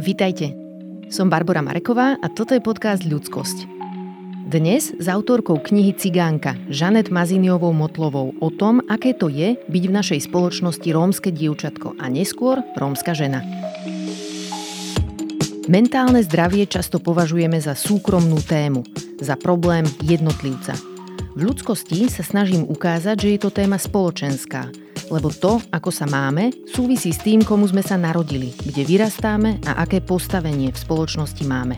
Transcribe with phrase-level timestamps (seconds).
[0.00, 0.56] Vitajte.
[1.12, 3.68] Som Barbara Mareková a toto je podcast Ľudskosť.
[4.48, 9.92] Dnes s autorkou knihy Cigánka, Žanet Maziniovou Motlovou o tom, aké to je byť v
[9.92, 13.44] našej spoločnosti rómske dievčatko a neskôr rómska žena.
[15.68, 18.80] Mentálne zdravie často považujeme za súkromnú tému,
[19.20, 20.80] za problém jednotlivca.
[21.36, 24.64] V ľudskosti sa snažím ukázať, že je to téma spoločenská–
[25.10, 29.82] lebo to, ako sa máme, súvisí s tým, komu sme sa narodili, kde vyrastáme a
[29.82, 31.76] aké postavenie v spoločnosti máme.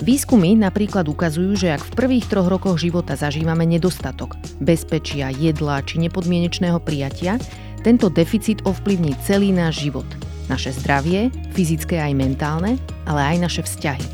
[0.00, 6.00] Výskumy napríklad ukazujú, že ak v prvých troch rokoch života zažívame nedostatok bezpečia, jedla či
[6.00, 7.36] nepodmienečného prijatia,
[7.84, 10.08] tento deficit ovplyvní celý náš život.
[10.48, 14.04] Naše zdravie, fyzické aj mentálne, ale aj naše vzťahy.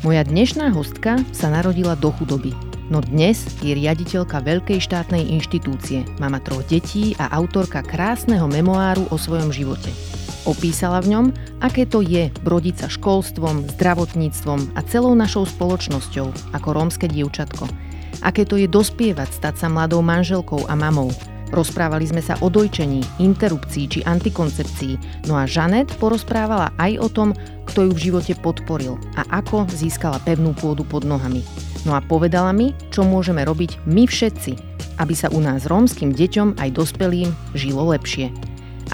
[0.00, 2.56] Moja dnešná hostka sa narodila do chudoby,
[2.90, 9.16] no dnes je riaditeľka veľkej štátnej inštitúcie, mama troch detí a autorka krásneho memoáru o
[9.16, 9.94] svojom živote.
[10.42, 11.26] Opísala v ňom,
[11.62, 17.70] aké to je brodiť sa školstvom, zdravotníctvom a celou našou spoločnosťou ako rómske dievčatko.
[18.26, 21.14] Aké to je dospievať, stať sa mladou manželkou a mamou.
[21.50, 27.34] Rozprávali sme sa o dojčení, interrupcii či antikoncepcii, no a Žanet porozprávala aj o tom,
[27.66, 31.42] kto ju v živote podporil a ako získala pevnú pôdu pod nohami.
[31.82, 34.52] No a povedala mi, čo môžeme robiť my všetci,
[35.02, 38.30] aby sa u nás rómskym deťom aj dospelým žilo lepšie.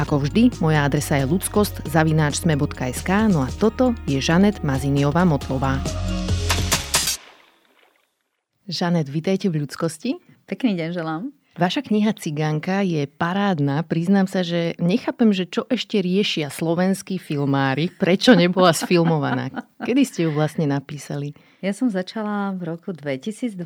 [0.01, 5.77] Ako vždy, moja adresa je ludskost zavináčsme.sk, no a toto je Žanet Maziniová Motlová.
[8.65, 10.17] Žanet, vítajte v ľudskosti.
[10.49, 11.37] Pekný deň želám.
[11.57, 13.81] Vaša kniha Cigánka je parádna.
[13.81, 19.49] Priznám sa, že nechápem, že čo ešte riešia slovenskí filmári, prečo nebola sfilmovaná.
[19.81, 21.33] Kedy ste ju vlastne napísali?
[21.65, 23.57] Ja som začala v roku 2012.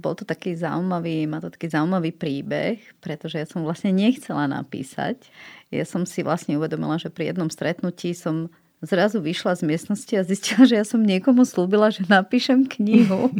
[0.00, 5.28] Bol to taký zaujímavý, má to taký zaujímavý príbeh, pretože ja som vlastne nechcela napísať.
[5.68, 8.48] Ja som si vlastne uvedomila, že pri jednom stretnutí som
[8.84, 13.32] zrazu vyšla z miestnosti a zistila, že ja som niekomu slúbila, že napíšem knihu.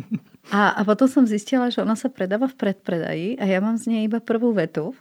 [0.47, 3.91] A, a potom som zistila, že ona sa predáva v predpredaji a ja mám z
[3.91, 4.95] nej iba prvú vetu.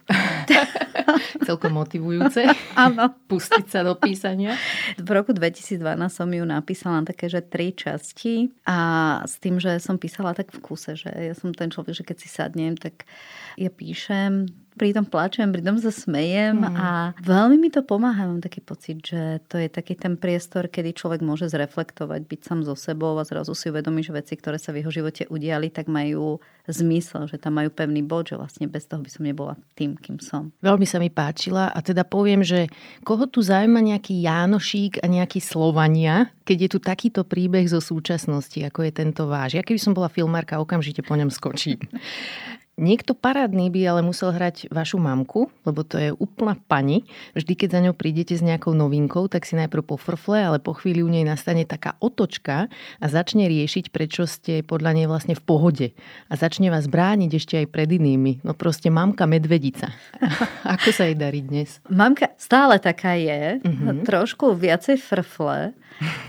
[1.46, 2.50] Celkom motivujúce.
[2.74, 3.14] Áno.
[3.30, 4.58] Pustiť sa do písania.
[4.98, 5.78] V roku 2012
[6.10, 8.78] som ju napísala na také, že tri časti a
[9.22, 12.16] s tým, že som písala tak v kuse, že ja som ten človek, že keď
[12.18, 13.06] si sadnem, tak
[13.54, 16.76] ja píšem pritom plačem, pritom sa smejem mm.
[16.76, 16.88] a
[17.24, 18.28] veľmi mi to pomáha.
[18.28, 22.60] Mám taký pocit, že to je taký ten priestor, kedy človek môže zreflektovať, byť sám
[22.62, 25.88] so sebou a zrazu si uvedomí, že veci, ktoré sa v jeho živote udiali, tak
[25.88, 26.38] majú
[26.68, 30.18] zmysel, že tam majú pevný bod, že vlastne bez toho by som nebola tým, kým
[30.18, 30.50] som.
[30.60, 32.66] Veľmi sa mi páčila a teda poviem, že
[33.06, 38.58] koho tu zaujíma nejaký Jánošík a nejaký Slovania, keď je tu takýto príbeh zo súčasnosti,
[38.60, 39.58] ako je tento váš.
[39.58, 41.78] Ja keby som bola filmárka, okamžite po ňom skočím.
[42.76, 47.08] Niekto parádny by ale musel hrať vašu mamku, lebo to je úplná pani.
[47.32, 51.00] Vždy, keď za ňou prídete s nejakou novinkou, tak si najprv pofrfle, ale po chvíli
[51.00, 52.68] u nej nastane taká otočka
[53.00, 55.86] a začne riešiť, prečo ste podľa nej vlastne v pohode.
[56.28, 58.44] A začne vás brániť ešte aj pred inými.
[58.44, 59.96] No proste mamka medvedica.
[60.76, 61.80] Ako sa jej darí dnes?
[61.88, 64.04] Mamka stále taká je, uh-huh.
[64.04, 65.72] trošku viacej frfle,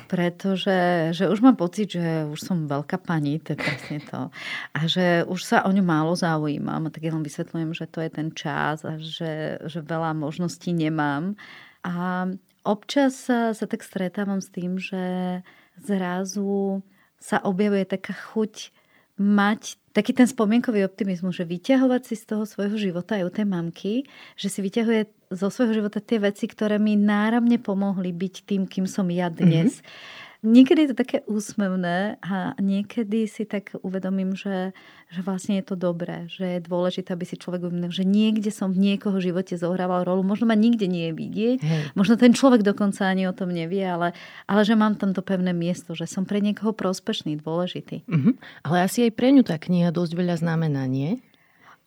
[0.07, 4.31] pretože že už mám pocit, že už som veľká pani, to je presne to.
[4.71, 6.93] A že už sa o ňu málo zaujíma zaujímam.
[6.93, 11.33] Tak ja len vysvetľujem, že to je ten čas a že, že veľa možností nemám.
[11.81, 12.29] A
[12.61, 15.41] občas sa, sa tak stretávam s tým, že
[15.81, 16.85] zrazu
[17.17, 18.69] sa objavuje taká chuť
[19.17, 23.45] mať taký ten spomienkový optimizmus, že vyťahovať si z toho svojho života aj u tej
[23.49, 23.93] mamky,
[24.37, 28.85] že si vyťahuje zo svojho života tie veci, ktoré mi náramne pomohli byť tým, kým
[28.85, 29.81] som ja dnes.
[29.81, 34.69] Mm-hmm Niekedy je to také úsmevné a niekedy si tak uvedomím, že,
[35.09, 38.69] že vlastne je to dobré, že je dôležité, aby si človek uvedomil, že niekde som
[38.69, 40.21] v niekoho živote zohrával rolu.
[40.21, 41.81] Možno ma nikde nie je vidieť, Hej.
[41.97, 44.13] možno ten človek dokonca ani o tom nevie, ale,
[44.45, 48.05] ale že mám tam to pevné miesto, že som pre niekoho prospešný, dôležitý.
[48.05, 48.37] Uh-huh.
[48.61, 51.17] Ale asi aj pre ňu tá kniha dosť veľa znamená, nie?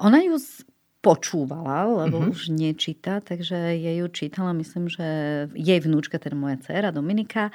[0.03, 0.43] Ona ju
[1.01, 2.33] počúvala, lebo uh-huh.
[2.37, 5.07] už nečíta, takže jej ju čítala, myslím, že
[5.57, 7.49] jej vnúčka, teda moja dcera Dominika.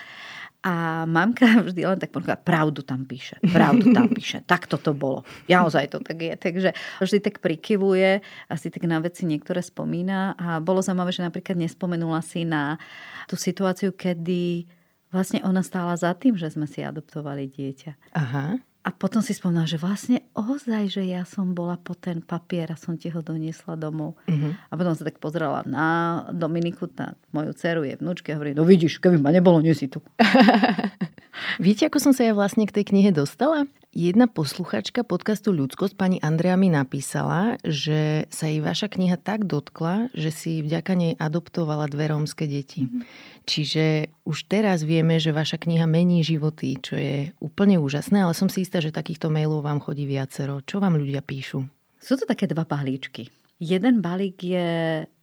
[0.66, 5.22] A mamka vždy len tak povedala, pravdu tam píše, pravdu tam píše, tak toto bolo.
[5.46, 6.34] Ja ozaj to tak je.
[6.34, 6.70] Takže
[7.06, 10.34] vždy tak prikyvuje, asi tak na veci niektoré spomína.
[10.34, 12.82] A bolo zaujímavé, že napríklad nespomenula si na
[13.30, 14.66] tú situáciu, kedy
[15.14, 18.18] vlastne ona stála za tým, že sme si adoptovali dieťa.
[18.18, 18.58] Aha.
[18.86, 22.78] A potom si spomínala, že vlastne ozaj, že ja som bola po ten papier a
[22.78, 24.14] som ti ho doniesla domov.
[24.30, 24.54] Uh-huh.
[24.54, 28.62] A potom sa tak pozrela na Dominiku, na moju dceru, je vnúčke a hovorí, no
[28.62, 30.06] vidíš, keby ma nebolo, nie si tu.
[31.60, 33.68] Viete, ako som sa ja vlastne k tej knihe dostala?
[33.96, 40.12] Jedna posluchačka podcastu Ľudskosť, pani Andrea, mi napísala, že sa jej vaša kniha tak dotkla,
[40.12, 42.84] že si vďaka nej adoptovala dve rómske deti.
[42.84, 43.02] Mm-hmm.
[43.48, 43.86] Čiže
[44.28, 48.68] už teraz vieme, že vaša kniha mení životy, čo je úplne úžasné, ale som si
[48.68, 50.60] istá, že takýchto mailov vám chodí viacero.
[50.60, 51.64] Čo vám ľudia píšu?
[51.96, 53.32] Sú to také dva balíčky.
[53.64, 54.68] Jeden balík je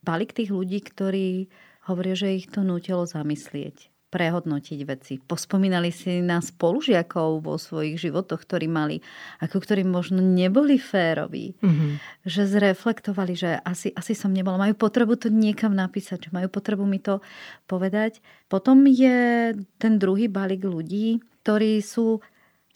[0.01, 1.53] balík tých ľudí, ktorí
[1.93, 5.17] hovoria, že ich to nutilo zamyslieť prehodnotiť veci.
[5.17, 9.01] Pospomínali si na spolužiakov vo svojich životoch, ktorí mali,
[9.41, 11.57] ako ktorí možno neboli féroví.
[11.65, 11.93] Mm-hmm.
[12.29, 14.69] Že zreflektovali, že asi, asi som nebola.
[14.69, 17.25] Majú potrebu to niekam napísať, že majú potrebu mi to
[17.65, 18.21] povedať.
[18.53, 22.21] Potom je ten druhý balík ľudí, ktorí sú,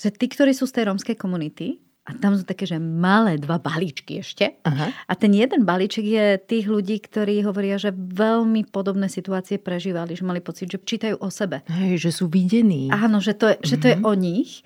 [0.00, 3.58] že tí, ktorí sú z tej rómskej komunity, a tam sú také, že malé dva
[3.58, 4.62] balíčky ešte.
[4.62, 4.94] Aha.
[4.94, 10.22] A ten jeden balíček je tých ľudí, ktorí hovoria, že veľmi podobné situácie prežívali, že
[10.22, 11.66] mali pocit, že čítajú o sebe.
[11.66, 12.94] Hej, že sú videní.
[12.94, 13.68] Áno, že to je, mm-hmm.
[13.68, 14.04] že to je mhm.
[14.06, 14.62] o nich.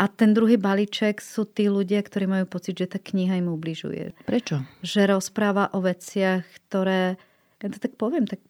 [0.00, 4.16] A ten druhý balíček sú tí ľudia, ktorí majú pocit, že tá kniha im ubližuje.
[4.24, 4.64] Prečo?
[4.80, 7.20] Že rozpráva o veciach, ktoré,
[7.60, 8.40] ja to tak poviem, tak,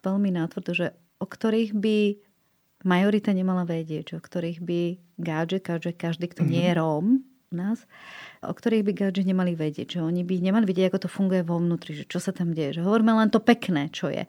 [0.00, 0.86] veľmi nátvrdo, že
[1.20, 1.98] o ktorých by
[2.88, 4.80] majorita nemala vedieť, o ktorých by
[5.20, 6.54] gáže, každý, každý, kto mm-hmm.
[6.56, 6.80] nie je mhm.
[6.80, 7.06] Róm,
[7.54, 7.78] nás,
[8.42, 11.62] o ktorých by gadži nemali vedieť, že oni by nemali vedieť, ako to funguje vo
[11.62, 14.26] vnútri, že čo sa tam deje, že hovoríme len to pekné, čo je.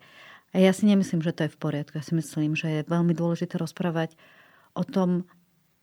[0.54, 1.98] A ja si nemyslím, že to je v poriadku.
[1.98, 4.16] Ja si myslím, že je veľmi dôležité rozprávať
[4.72, 5.28] o tom,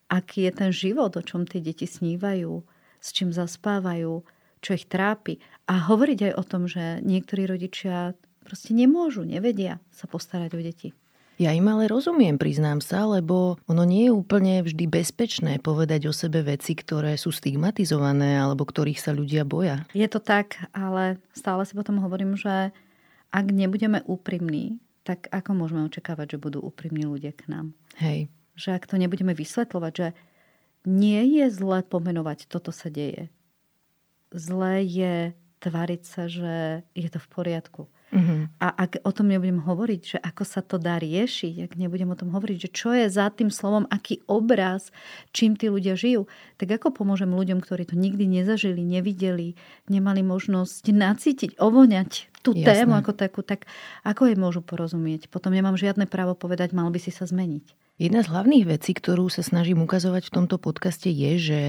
[0.08, 2.64] aký je ten život, o čom tie deti snívajú,
[2.98, 4.24] s čím zaspávajú,
[4.64, 5.38] čo ich trápi.
[5.68, 10.88] A hovoriť aj o tom, že niektorí rodičia proste nemôžu, nevedia sa postarať o deti.
[11.34, 16.14] Ja im ale rozumiem, priznám sa, lebo ono nie je úplne vždy bezpečné povedať o
[16.14, 19.82] sebe veci, ktoré sú stigmatizované alebo ktorých sa ľudia boja.
[19.90, 22.70] Je to tak, ale stále si potom hovorím, že
[23.34, 27.74] ak nebudeme úprimní, tak ako môžeme očakávať, že budú úprimní ľudia k nám?
[27.98, 28.30] Hej.
[28.54, 30.08] Že ak to nebudeme vysvetľovať, že
[30.86, 33.26] nie je zle pomenovať, toto sa deje.
[34.30, 35.14] Zlé je
[35.58, 37.82] tvariť sa, že je to v poriadku.
[38.14, 38.46] Uh-huh.
[38.62, 42.18] A ak o tom nebudem hovoriť, že ako sa to dá riešiť, ak nebudem o
[42.18, 44.94] tom hovoriť, že čo je za tým slovom, aký obraz,
[45.34, 49.58] čím tí ľudia žijú, tak ako pomôžem ľuďom, ktorí to nikdy nezažili, nevideli,
[49.90, 52.86] nemali možnosť nacítiť, ovoňať tú Jasné.
[52.86, 53.66] tému ako takú, tak
[54.06, 55.26] ako jej môžu porozumieť?
[55.26, 57.98] Potom nemám žiadne právo povedať, mal by si sa zmeniť.
[57.98, 61.60] Jedna z hlavných vecí, ktorú sa snažím ukazovať v tomto podcaste je, že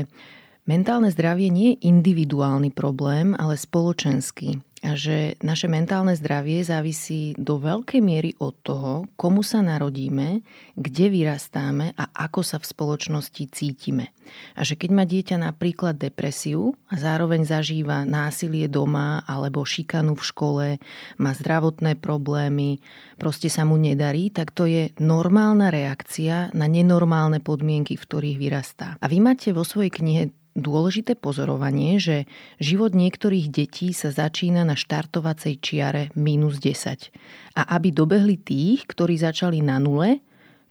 [0.69, 7.57] mentálne zdravie nie je individuálny problém, ale spoločenský a že naše mentálne zdravie závisí do
[7.57, 10.45] veľkej miery od toho, komu sa narodíme,
[10.77, 14.13] kde vyrastáme a ako sa v spoločnosti cítime.
[14.53, 20.23] A že keď má dieťa napríklad depresiu a zároveň zažíva násilie doma alebo šikanu v
[20.23, 20.67] škole,
[21.17, 22.81] má zdravotné problémy,
[23.17, 29.01] proste sa mu nedarí, tak to je normálna reakcia na nenormálne podmienky, v ktorých vyrastá.
[29.01, 30.23] A vy máte vo svojej knihe
[30.55, 32.25] dôležité pozorovanie, že
[32.57, 37.11] život niektorých detí sa začína na štartovacej čiare minus 10.
[37.59, 40.23] A aby dobehli tých, ktorí začali na nule,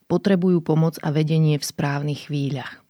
[0.09, 2.81] potrebujú pomoc a vedenie v správnych chvíľach.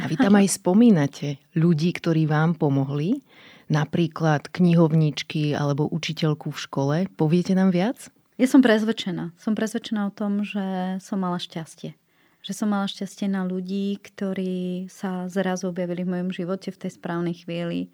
[0.00, 3.20] A vy tam aj spomínate ľudí, ktorí vám pomohli,
[3.68, 6.96] napríklad knihovničky alebo učiteľku v škole.
[7.14, 8.08] Poviete nám viac?
[8.40, 9.36] Ja som prezvedčená.
[9.36, 11.99] Som prezvedčená o tom, že som mala šťastie
[12.40, 16.90] že som mala šťastie na ľudí, ktorí sa zrazu objavili v mojom živote v tej
[16.96, 17.92] správnej chvíli,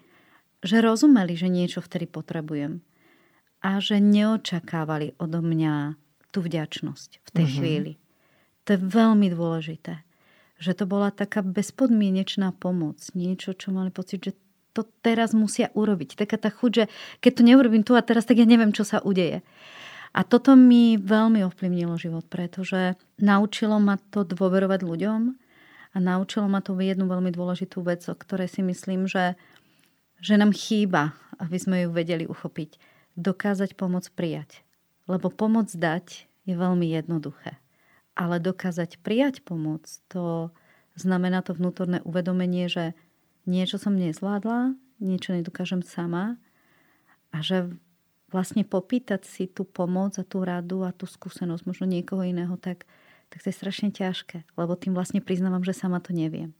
[0.63, 2.81] že rozumeli, že niečo vtedy potrebujem
[3.61, 5.97] a že neočakávali odo mňa
[6.31, 7.57] tú vďačnosť v tej mm-hmm.
[7.59, 7.93] chvíli.
[8.67, 10.03] To je veľmi dôležité.
[10.57, 12.99] Že to bola taká bezpodmienečná pomoc.
[13.13, 14.33] Niečo, čo mali pocit, že
[14.73, 16.19] to teraz musia urobiť.
[16.19, 16.83] Taká tá chuť, že
[17.21, 19.41] keď to neurobím tu a teraz, tak ja neviem, čo sa udeje.
[20.15, 25.21] A toto mi veľmi ovplyvnilo život, pretože naučilo ma to dôverovať ľuďom
[25.93, 29.35] a naučilo ma to jednu veľmi dôležitú vec, o ktorej si myslím, že,
[30.21, 32.77] že nám chýba, aby sme ju vedeli uchopiť.
[33.17, 34.61] Dokázať pomoc prijať.
[35.09, 37.57] Lebo pomoc dať je veľmi jednoduché.
[38.17, 40.49] Ale dokázať prijať pomoc, to
[40.97, 42.97] znamená to vnútorné uvedomenie, že
[43.45, 46.41] niečo som nezvládla, niečo nedokážem sama
[47.29, 47.69] a že
[48.31, 52.83] vlastne popýtať si tú pomoc a tú radu a tú skúsenosť možno niekoho iného, tak,
[53.31, 56.51] tak to je strašne ťažké, lebo tým vlastne priznávam, že sama to neviem.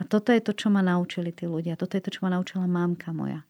[0.00, 1.76] A toto je to, čo ma naučili tí ľudia.
[1.76, 3.44] Toto je to, čo ma naučila mámka moja.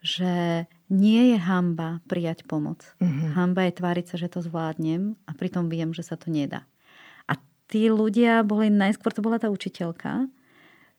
[0.00, 2.84] Že nie je hamba prijať pomoc.
[3.00, 3.32] Mm-hmm.
[3.36, 6.64] Hamba je tváriť sa, že to zvládnem a pritom viem, že sa to nedá.
[7.28, 7.36] A
[7.68, 10.32] tí ľudia boli, najskôr to bola tá učiteľka,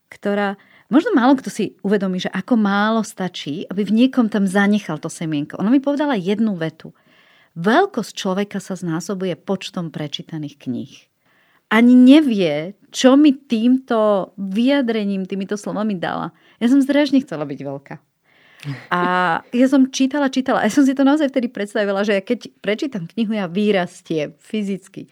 [0.08, 0.56] ktorá,
[0.88, 5.12] možno málo kto si uvedomí, že ako málo stačí, aby v niekom tam zanechal to
[5.12, 5.60] semienko.
[5.60, 6.96] Ona mi povedala jednu vetu.
[7.58, 10.94] Veľkosť človeka sa znásobuje počtom prečítaných kníh.
[11.68, 16.32] ani nevie, čo mi týmto vyjadrením, týmito slovami dala.
[16.64, 17.96] Ja som strašne chcela byť veľká.
[18.92, 19.02] A
[19.54, 20.64] ja som čítala, čítala.
[20.64, 25.08] Ja som si to naozaj vtedy predstavila, že keď prečítam knihu, ja vyrastiem fyzicky.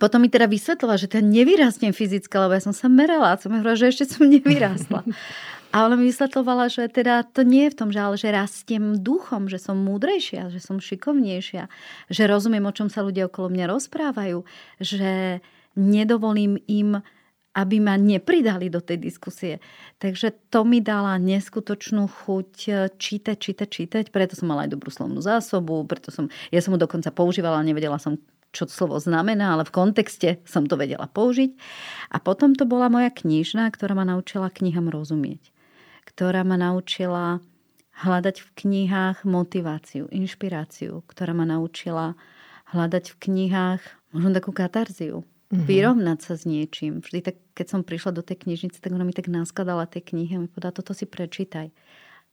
[0.00, 3.40] Potom mi teda vysvetlila, že to ja nevyrastiem fyzicky, lebo ja som sa merala a
[3.40, 5.04] som hovorila, že ešte som nevyrástla.
[5.72, 9.00] A ona mi vysvetlovala, že teda to nie je v tom, že, ale že rastiem
[9.00, 11.64] duchom, že som múdrejšia, že som šikovnejšia,
[12.12, 14.44] že rozumiem, o čom sa ľudia okolo mňa rozprávajú,
[14.84, 15.40] že
[15.72, 17.00] nedovolím im
[17.52, 19.60] aby ma nepridali do tej diskusie.
[20.00, 24.04] Takže to mi dala neskutočnú chuť e, čítať, čítať, čítať.
[24.08, 28.00] Preto som mala aj dobrú slovnú zásobu, preto som, ja som mu dokonca používala, nevedela
[28.00, 28.16] som,
[28.56, 31.52] čo to slovo znamená, ale v kontexte som to vedela použiť.
[32.12, 35.52] A potom to bola moja knižná, ktorá ma naučila knihám rozumieť.
[36.08, 37.44] Ktorá ma naučila
[38.00, 42.16] hľadať v knihách motiváciu, inšpiráciu, ktorá ma naučila
[42.72, 43.82] hľadať v knihách
[44.16, 45.68] možno takú katarziu, mm-hmm.
[45.68, 47.04] vyrovnať sa s niečím.
[47.04, 50.40] Vždy tak, keď som prišla do tej knižnice, tak ona mi tak naskladala tie knihy
[50.40, 51.68] a mi povedala, toto si prečítaj.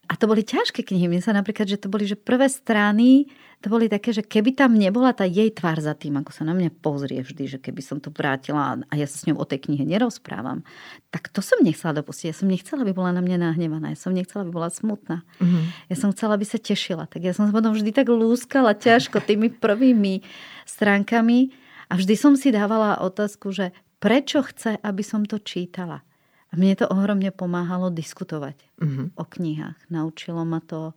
[0.09, 1.05] A to boli ťažké knihy.
[1.05, 3.29] Mne sa napríklad, že to boli, že prvé strany,
[3.61, 6.57] to boli také, že keby tam nebola tá jej tvár za tým, ako sa na
[6.57, 9.69] mňa pozrie vždy, že keby som to vrátila a ja sa s ňou o tej
[9.69, 10.65] knihe nerozprávam,
[11.13, 12.33] tak to som nechcela dopustiť.
[12.33, 13.93] Ja som nechcela, aby bola na mňa nahnevaná.
[13.93, 15.21] Ja som nechcela, aby bola smutná.
[15.37, 15.93] Mm-hmm.
[15.93, 17.05] Ja som chcela, aby sa tešila.
[17.05, 20.25] Tak ja som potom vždy tak lúskala ťažko tými prvými
[20.65, 21.53] stránkami
[21.89, 26.05] a vždy som si dávala otázku, že prečo chce, aby som to čítala.
[26.49, 29.07] A mne to ohromne pomáhalo diskutovať mm-hmm.
[29.17, 29.77] o knihách.
[29.89, 30.93] Naučilo ma to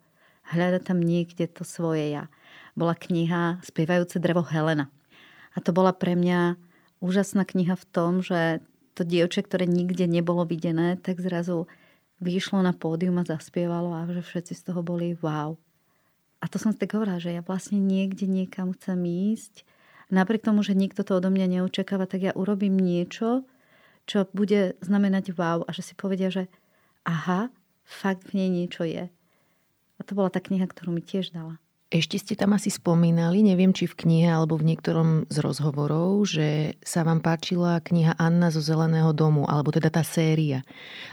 [0.52, 2.28] hľadať tam niekde to svoje ja.
[2.72, 4.88] Bola kniha Spievajúce drevo Helena.
[5.52, 6.56] A to bola pre mňa
[7.04, 8.64] úžasná kniha v tom, že
[8.96, 11.68] to dievča, ktoré nikde nebolo videné, tak zrazu
[12.20, 15.56] vyšlo na pódium a zaspievalo a že všetci z toho boli wow.
[16.40, 19.64] A to som si tak hovorila, že ja vlastne niekde niekam chcem ísť
[20.12, 23.48] napriek tomu, že nikto to odo mňa neočakáva, tak ja urobím niečo,
[24.04, 26.52] čo bude znamenať wow a že si povedia, že
[27.08, 27.48] aha,
[27.82, 29.08] fakt v nej niečo je.
[29.96, 31.56] A to bola tá kniha, ktorú mi tiež dala.
[31.92, 36.80] Ešte ste tam asi spomínali, neviem či v knihe alebo v niektorom z rozhovorov, že
[36.80, 40.64] sa vám páčila kniha Anna zo Zeleného domu, alebo teda tá séria.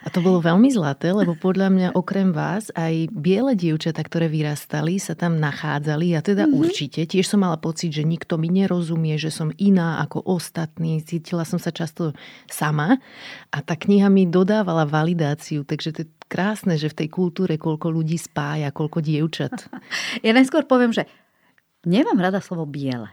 [0.01, 5.03] A to bolo veľmi zlaté, lebo podľa mňa okrem vás aj biele dievčatá, ktoré vyrastali,
[5.03, 6.15] sa tam nachádzali.
[6.15, 6.59] A teda mm-hmm.
[6.63, 11.03] určite, tiež som mala pocit, že nikto mi nerozumie, že som iná ako ostatní.
[11.03, 12.15] Cítila som sa často
[12.47, 13.03] sama
[13.51, 17.89] a tá kniha mi dodávala validáciu, takže to je krásne, že v tej kultúre koľko
[17.89, 19.51] ľudí spája, koľko dievčat.
[20.25, 21.09] Ja najskôr poviem, že
[21.81, 23.09] nemám rada slovo biele.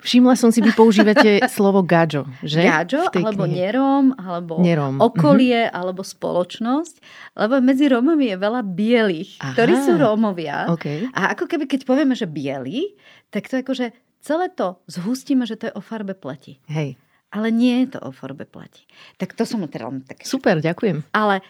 [0.00, 2.64] Všimla som si, vy používate slovo gadžo, že?
[2.64, 3.68] Gadžo, alebo knihe.
[3.68, 4.96] nerom, alebo nerom.
[4.96, 5.76] okolie, mm-hmm.
[5.76, 6.94] alebo spoločnosť.
[7.36, 9.52] Lebo medzi Rómami je veľa bielých, Aha.
[9.52, 10.72] ktorí sú Rómovia.
[10.72, 11.04] Okay.
[11.12, 12.96] A ako keby, keď povieme, že biely,
[13.28, 13.86] tak to je ako, že
[14.24, 16.60] celé to zhustíme, že to je o farbe pleti.
[16.72, 16.96] Hej.
[17.30, 18.88] Ale nie je to o farbe pleti.
[19.20, 20.26] Tak to som teda tak...
[20.26, 21.06] Super, ďakujem.
[21.14, 21.44] Ale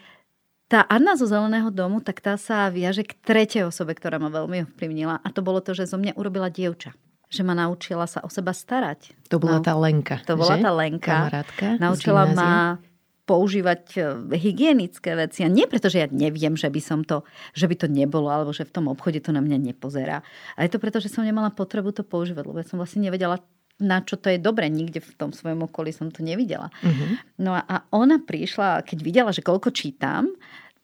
[0.70, 4.70] tá Anna zo Zeleného domu, tak tá sa viaže k tretej osobe, ktorá ma veľmi
[4.70, 5.18] ovplyvnila.
[5.18, 6.94] A to bolo to, že zo mňa urobila dievča.
[7.26, 9.10] Že ma naučila sa o seba starať.
[9.34, 10.62] To bola no, tá Lenka, To bola že?
[10.62, 11.14] tá Lenka.
[11.26, 12.78] Kamarátka Naučila ma
[13.26, 14.00] používať e,
[14.34, 15.46] hygienické veci.
[15.46, 17.22] A nie preto, že ja neviem, že by, som to,
[17.54, 20.26] že by to nebolo, alebo že v tom obchode to na mňa nepozerá.
[20.58, 23.38] Ale je to preto, že som nemala potrebu to používať, lebo ja som vlastne nevedela,
[23.80, 24.68] na čo to je dobre.
[24.68, 26.68] Nikde v tom svojom okolí som to nevidela.
[26.84, 27.16] Uh-huh.
[27.40, 30.30] No a ona prišla, keď videla, že koľko čítam,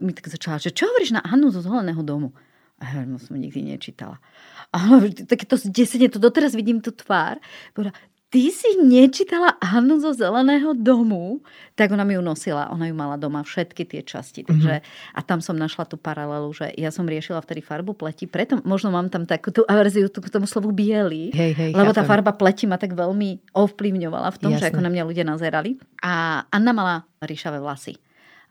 [0.01, 2.33] mi tak začala, že čo hovoríš na Annu zo Zeleného domu?
[2.77, 4.21] A ja no, som nikdy nečítala.
[4.69, 7.41] A takéto desenie, to doteraz vidím tú tvár.
[7.73, 7.97] Povedala,
[8.37, 11.41] ty si nečítala Annu zo Zeleného domu?
[11.73, 14.45] Tak ona mi ju nosila, ona ju mala doma všetky tie časti.
[14.45, 15.17] Takže, mm-hmm.
[15.17, 18.93] A tam som našla tú paralelu, že ja som riešila vtedy farbu pleti, preto možno
[18.93, 22.05] mám tam takú tú averziu k tomu slovu biely, hej, hej, lebo chápem.
[22.05, 24.61] tá farba pleti ma tak veľmi ovplyvňovala v tom, Jasne.
[24.61, 25.81] že ako na mňa ľudia nazerali.
[26.05, 27.97] A Anna mala ríšavé vlasy.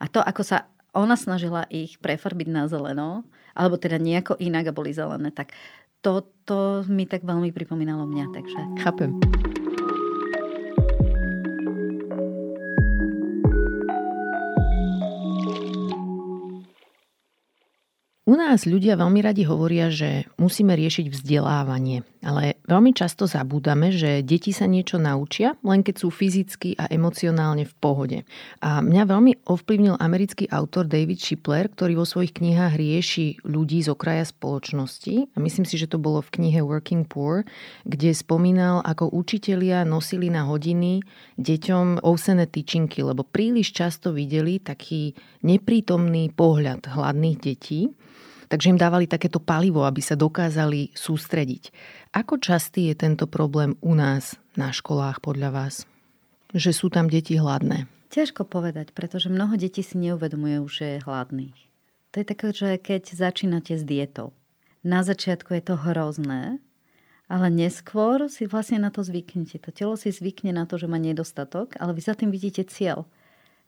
[0.02, 0.66] A to, ako sa
[0.98, 3.22] ona snažila ich prefarbiť na zeleno,
[3.54, 5.54] alebo teda nejako inak a boli zelené, tak
[6.02, 8.60] to, to mi tak veľmi pripomínalo mňa, takže...
[8.82, 9.14] Chápem.
[18.26, 24.18] U nás ľudia veľmi radi hovoria, že musíme riešiť vzdelávanie, ale veľmi často zabúdame, že
[24.26, 28.18] deti sa niečo naučia, len keď sú fyzicky a emocionálne v pohode.
[28.58, 33.94] A mňa veľmi ovplyvnil americký autor David Shipler, ktorý vo svojich knihách rieši ľudí z
[33.94, 35.30] okraja spoločnosti.
[35.30, 37.46] A myslím si, že to bolo v knihe Working Poor,
[37.86, 40.98] kde spomínal, ako učitelia nosili na hodiny
[41.38, 45.14] deťom ousené tyčinky, lebo príliš často videli taký
[45.46, 47.94] neprítomný pohľad hladných detí
[48.46, 51.74] takže im dávali takéto palivo, aby sa dokázali sústrediť.
[52.14, 55.86] Ako častý je tento problém u nás na školách podľa vás?
[56.56, 57.90] že sú tam deti hladné?
[58.14, 61.58] Ťažko povedať, pretože mnoho detí si neuvedomuje už, že je hladných.
[62.14, 64.32] To je také, že keď začínate s dietou.
[64.86, 66.62] Na začiatku je to hrozné,
[67.26, 69.58] ale neskôr si vlastne na to zvyknete.
[69.58, 73.04] To telo si zvykne na to, že má nedostatok, ale vy za tým vidíte cieľ.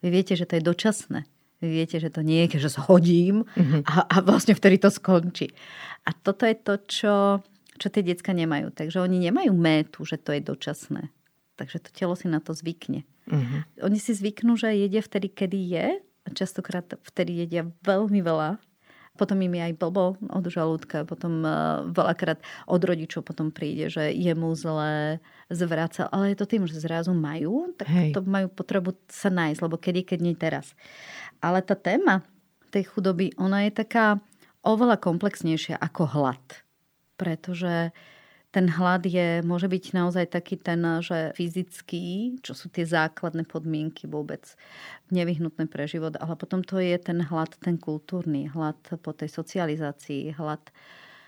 [0.00, 1.26] Vy viete, že to je dočasné.
[1.58, 3.82] Vy viete, že to nie je, že zhodím mm-hmm.
[3.82, 5.50] a, a vlastne vtedy to skončí.
[6.06, 7.14] A toto je to, čo,
[7.74, 8.70] čo tie decka nemajú.
[8.70, 11.10] Takže oni nemajú métu, že to je dočasné.
[11.58, 13.02] Takže to telo si na to zvykne.
[13.26, 13.82] Mm-hmm.
[13.82, 15.86] Oni si zvyknú, že jedia vtedy, kedy je.
[15.98, 18.62] A častokrát vtedy jedia veľmi veľa
[19.18, 22.38] potom im je aj blbo od žalúdka, potom uh, veľakrát
[22.70, 25.18] od rodičov potom príde, že je mu zle,
[25.50, 28.14] zvraca, ale je to tým, že zrazu majú, tak Hej.
[28.14, 30.78] to majú potrebu sa nájsť, lebo kedy, keď nie teraz.
[31.42, 32.22] Ale tá téma
[32.70, 34.22] tej chudoby, ona je taká
[34.62, 36.44] oveľa komplexnejšia ako hlad.
[37.18, 37.90] Pretože
[38.48, 44.08] ten hlad je, môže byť naozaj taký ten, že fyzický, čo sú tie základné podmienky
[44.08, 44.40] vôbec
[45.12, 50.32] nevyhnutné pre život, ale potom to je ten hlad, ten kultúrny, hlad po tej socializácii,
[50.40, 50.64] hlad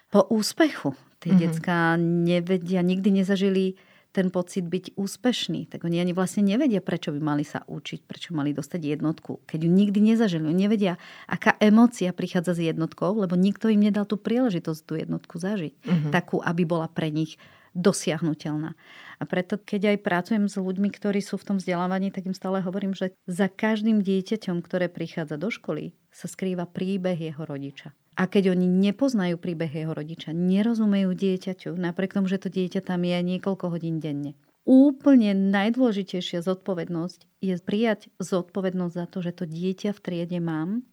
[0.09, 0.97] po úspechu.
[1.21, 1.45] Tie mm-hmm.
[1.45, 3.77] decka nevedia, nikdy nezažili
[4.11, 5.71] ten pocit byť úspešný.
[5.71, 9.47] Tak oni ani vlastne nevedia, prečo by mali sa učiť, prečo mali dostať jednotku.
[9.47, 10.99] Keď ju nikdy nezažili, oni nevedia,
[11.31, 15.75] aká emócia prichádza s jednotkou, lebo nikto im nedal tú príležitosť tú jednotku zažiť.
[15.87, 16.11] Uh-huh.
[16.11, 17.38] Takú, aby bola pre nich
[17.75, 18.75] dosiahnutelná.
[19.21, 22.65] A preto, keď aj pracujem s ľuďmi, ktorí sú v tom vzdelávaní, tak im stále
[22.65, 27.95] hovorím, že za každým dieťaťom, ktoré prichádza do školy, sa skrýva príbeh jeho rodiča.
[28.19, 33.07] A keď oni nepoznajú príbeh jeho rodiča, nerozumejú dieťaťu, napriek tomu, že to dieťa tam
[33.07, 34.37] je niekoľko hodín denne.
[34.69, 40.85] Úplne najdôležitejšia zodpovednosť je prijať zodpovednosť za to, že to dieťa v triede mám,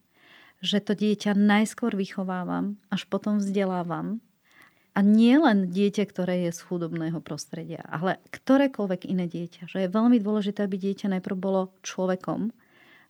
[0.63, 4.23] že to dieťa najskôr vychovávam, až potom vzdelávam.
[4.97, 9.69] A nie len dieťa, ktoré je z chudobného prostredia, ale ktorékoľvek iné dieťa.
[9.69, 12.49] Že je veľmi dôležité, aby dieťa najprv bolo človekom,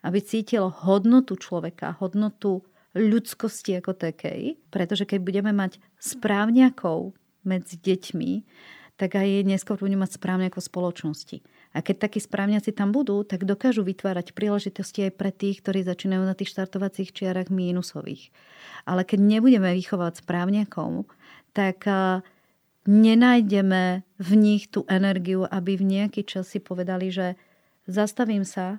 [0.03, 7.15] aby cítilo hodnotu človeka, hodnotu ľudskosti ako takej, pretože keď budeme mať správňakov
[7.47, 8.31] medzi deťmi,
[8.97, 11.39] tak aj neskôr budeme mať správňakov spoločnosti.
[11.77, 16.23] A keď takí správňaci tam budú, tak dokážu vytvárať príležitosti aj pre tých, ktorí začínajú
[16.25, 18.33] na tých štartovacích čiarach mínusových.
[18.89, 21.05] Ale keď nebudeme vychovať správňakov,
[21.57, 21.89] tak
[22.85, 27.33] nenájdeme v nich tú energiu, aby v nejaký čas si povedali, že
[27.89, 28.77] zastavím sa,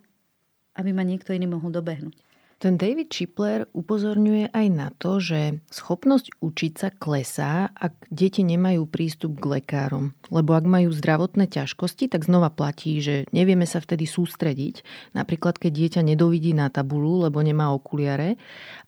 [0.78, 2.27] aby ma niekto iný mohol dobehnúť.
[2.58, 8.82] Ten David Chipler upozorňuje aj na to, že schopnosť učiť sa klesá, ak deti nemajú
[8.90, 10.10] prístup k lekárom.
[10.26, 14.82] Lebo ak majú zdravotné ťažkosti, tak znova platí, že nevieme sa vtedy sústrediť.
[15.14, 18.34] Napríklad, keď dieťa nedovidí na tabulu, lebo nemá okuliare,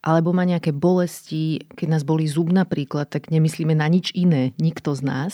[0.03, 4.99] alebo má nejaké bolesti, keď nás boli zub napríklad, tak nemyslíme na nič iné, nikto
[4.99, 5.33] z nás.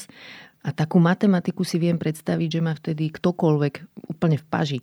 [0.67, 3.75] A takú matematiku si viem predstaviť, že má vtedy ktokoľvek
[4.11, 4.79] úplne v paži.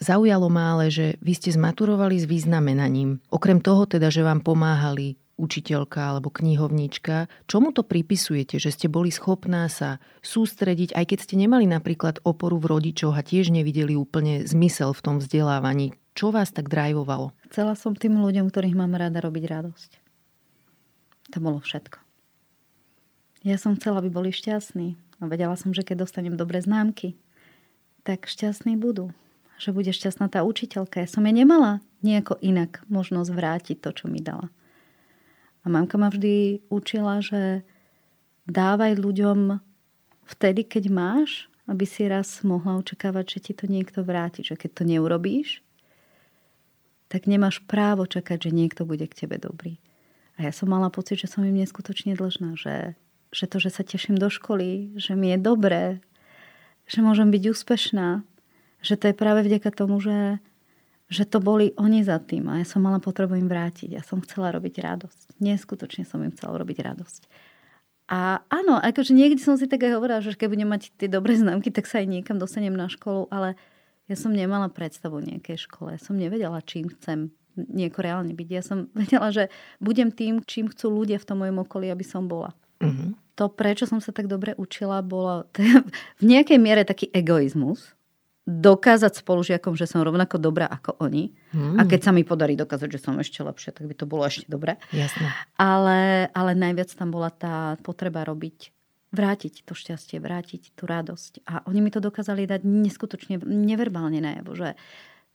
[0.00, 3.20] Zaujalo ma ale, že vy ste zmaturovali s významenaním.
[3.28, 7.30] Okrem toho teda, že vám pomáhali učiteľka alebo knihovnička.
[7.46, 12.58] Čomu to pripisujete, že ste boli schopná sa sústrediť, aj keď ste nemali napríklad oporu
[12.58, 15.94] v rodičoch a tiež nevideli úplne zmysel v tom vzdelávaní?
[16.18, 17.30] Čo vás tak drajvovalo?
[17.54, 19.90] Chcela som tým ľuďom, ktorých mám rada, robiť radosť.
[21.36, 22.02] To bolo všetko.
[23.46, 24.98] Ja som chcela, aby boli šťastní.
[25.18, 27.18] A vedela som, že keď dostanem dobré známky,
[28.06, 29.10] tak šťastní budú.
[29.58, 31.02] Že bude šťastná tá učiteľka.
[31.02, 34.46] Ja som jej nemala nejako inak možnosť vrátiť to, čo mi dala.
[35.66, 37.66] A mamka ma vždy učila, že
[38.46, 39.58] dávaj ľuďom
[40.30, 44.46] vtedy, keď máš, aby si raz mohla očakávať, že ti to niekto vráti.
[44.46, 45.60] Že keď to neurobíš,
[47.10, 49.82] tak nemáš právo čakať, že niekto bude k tebe dobrý.
[50.38, 52.94] A ja som mala pocit, že som im neskutočne dlžná, že
[53.32, 56.00] že to, že sa teším do školy, že mi je dobré,
[56.88, 58.24] že môžem byť úspešná,
[58.80, 60.40] že to je práve vďaka tomu, že,
[61.12, 63.98] že to boli oni za tým a ja som mala potrebu im vrátiť.
[63.98, 65.42] Ja som chcela robiť radosť.
[65.42, 67.22] Neskutočne som im chcela robiť radosť.
[68.08, 71.36] A áno, akože niekde som si tak aj hovorila, že keď budem mať tie dobré
[71.36, 73.52] známky, tak sa aj niekam dostanem na školu, ale
[74.08, 76.00] ja som nemala predstavu nejakej škole.
[76.00, 77.28] Som nevedela, čím chcem
[77.68, 78.48] nieko reálne byť.
[78.48, 82.24] Ja som vedela, že budem tým, čím chcú ľudia v tom mojom okolí, aby som
[82.24, 82.56] bola.
[82.78, 83.14] Uh-huh.
[83.38, 85.46] To, prečo som sa tak dobre učila, bolo
[86.20, 87.94] v nejakej miere taký egoizmus.
[88.48, 91.36] Dokázať spolužiakom, že som rovnako dobrá ako oni.
[91.52, 91.76] Hmm.
[91.76, 94.48] A keď sa mi podarí dokázať, že som ešte lepšia, tak by to bolo ešte
[94.48, 94.80] dobré.
[94.88, 95.36] Jasne.
[95.60, 98.72] Ale, ale najviac tam bola tá potreba robiť
[99.12, 101.44] vrátiť to šťastie, vrátiť tú radosť.
[101.48, 104.68] A oni mi to dokázali dať neskutočne neverbálne najavo, že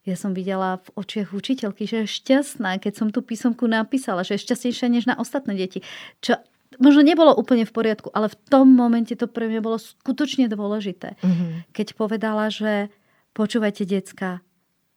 [0.04, 4.36] ja som videla v očiach učiteľky, že je šťastná, keď som tú písomku napísala, že
[4.36, 5.80] je šťastnejšia než na ostatné deti.
[6.20, 6.38] Čo
[6.78, 11.18] možno nebolo úplne v poriadku, ale v tom momente to pre mňa bolo skutočne dôležité.
[11.20, 11.74] Mm-hmm.
[11.76, 12.94] Keď povedala, že
[13.34, 14.46] Počúvajte, decka,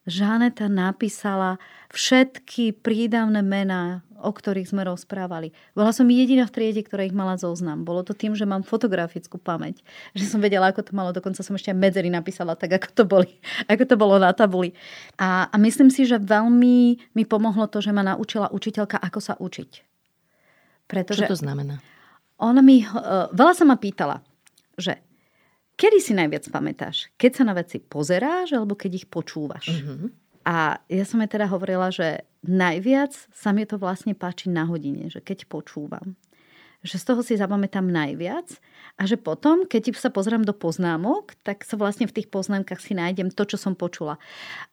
[0.06, 1.58] Žaneta napísala
[1.90, 5.58] všetky prídavné mená, o ktorých sme rozprávali.
[5.74, 7.82] Bola som jediná v triede, ktorá ich mala zoznam.
[7.82, 9.82] Bolo to tým, že mám fotografickú pamäť.
[10.14, 11.18] Že som vedela, ako to malo.
[11.18, 13.30] Dokonca som ešte aj medzery napísala tak, ako to, boli,
[13.74, 14.78] ako to bolo na tabuli.
[15.18, 16.78] A, a myslím si, že veľmi
[17.18, 19.87] mi pomohlo to, že ma naučila učiteľka, ako sa učiť.
[20.88, 21.84] Pretože Čo to znamená?
[22.42, 24.24] Ona mi, uh, veľa sa ma pýtala,
[24.80, 25.04] že
[25.78, 27.14] Kedy si najviac pamätáš?
[27.22, 29.70] Keď sa na veci pozeráš alebo keď ich počúvaš?
[29.70, 30.10] Mm-hmm.
[30.50, 35.14] A ja som jej teda hovorila, že najviac sa mi to vlastne páči na hodine,
[35.14, 36.18] že keď počúvam.
[36.86, 38.62] Že z toho si zapamätám najviac
[38.98, 42.94] a že potom, keď sa pozriem do poznámok, tak sa vlastne v tých poznámkach si
[42.94, 44.22] nájdem to, čo som počula.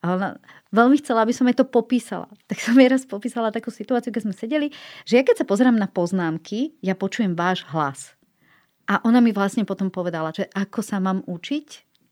[0.04, 0.36] A
[0.68, 2.28] veľmi chcela, aby som jej to popísala.
[2.44, 4.68] Tak som jej raz popísala takú situáciu, keď sme sedeli,
[5.08, 8.12] že ja keď sa pozerám na poznámky, ja počujem váš hlas.
[8.84, 11.66] A ona mi vlastne potom povedala, že ako sa mám učiť,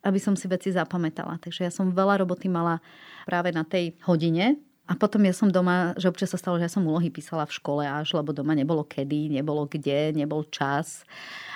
[0.09, 1.37] aby som si veci zapamätala.
[1.37, 2.81] Takže ja som veľa roboty mala
[3.29, 4.57] práve na tej hodine.
[4.91, 7.55] A potom ja som doma, že občas sa stalo, že ja som úlohy písala v
[7.55, 11.07] škole až, lebo doma nebolo kedy, nebolo kde, nebol čas.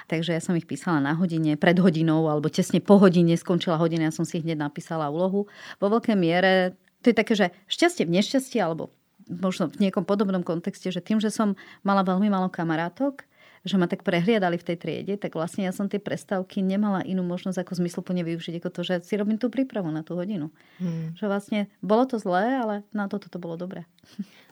[0.06, 4.06] Takže ja som ich písala na hodine, pred hodinou alebo tesne po hodine skončila hodina,
[4.08, 5.50] ja som si hneď napísala úlohu.
[5.82, 8.94] Vo veľkej miere to je také, že šťastie v nešťastí alebo
[9.26, 13.26] možno v niekom podobnom kontexte, že tým, že som mala veľmi málo kamarátok,
[13.66, 17.26] že ma tak prehliadali v tej triede, tak vlastne ja som tie prestávky nemala inú
[17.26, 20.54] možnosť ako zmysluplne využiť, ako to, že si robím tú prípravu na tú hodinu.
[20.78, 21.12] Hmm.
[21.18, 23.84] Že vlastne bolo to zlé, ale na toto to bolo dobré.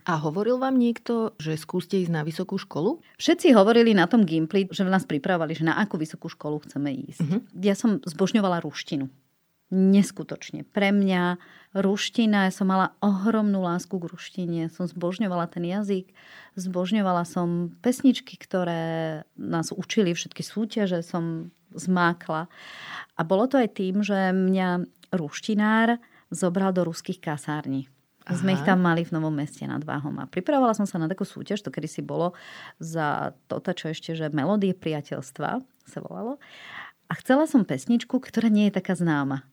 [0.05, 3.01] A hovoril vám niekto, že skúste ísť na vysokú školu?
[3.17, 7.25] Všetci hovorili na tom Gimply, že nás pripravovali, že na akú vysokú školu chceme ísť.
[7.25, 7.41] Uh-huh.
[7.65, 9.09] Ja som zbožňovala ruštinu
[9.73, 10.63] neskutočne.
[10.71, 11.41] Pre mňa
[11.75, 16.15] ruština, ja som mala ohromnú lásku k ruštine, som zbožňovala ten jazyk,
[16.55, 22.47] zbožňovala som pesničky, ktoré nás učili, všetky súťaže som zmákla.
[23.19, 25.99] A bolo to aj tým, že mňa ruštinár
[26.31, 27.91] zobral do ruských kasární.
[28.25, 28.41] Aha.
[28.41, 30.17] Sme ich tam mali v Novom meste nad Váhom.
[30.17, 32.33] A pripravovala som sa na takú súťaž, to kedy si bolo
[32.81, 36.41] za toto, čo ešte, že melódie priateľstva sa volalo.
[37.11, 39.45] A chcela som pesničku, ktorá nie je taká známa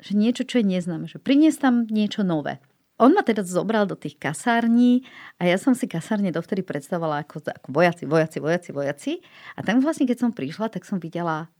[0.00, 2.60] že niečo, čo je neznáme, že priniesť tam niečo nové.
[2.96, 5.04] On ma teda zobral do tých kasární
[5.36, 9.12] a ja som si kasárne dovtedy predstavovala ako, ako vojaci, vojaci, vojaci, vojaci.
[9.52, 11.52] A tam vlastne, keď som prišla, tak som videla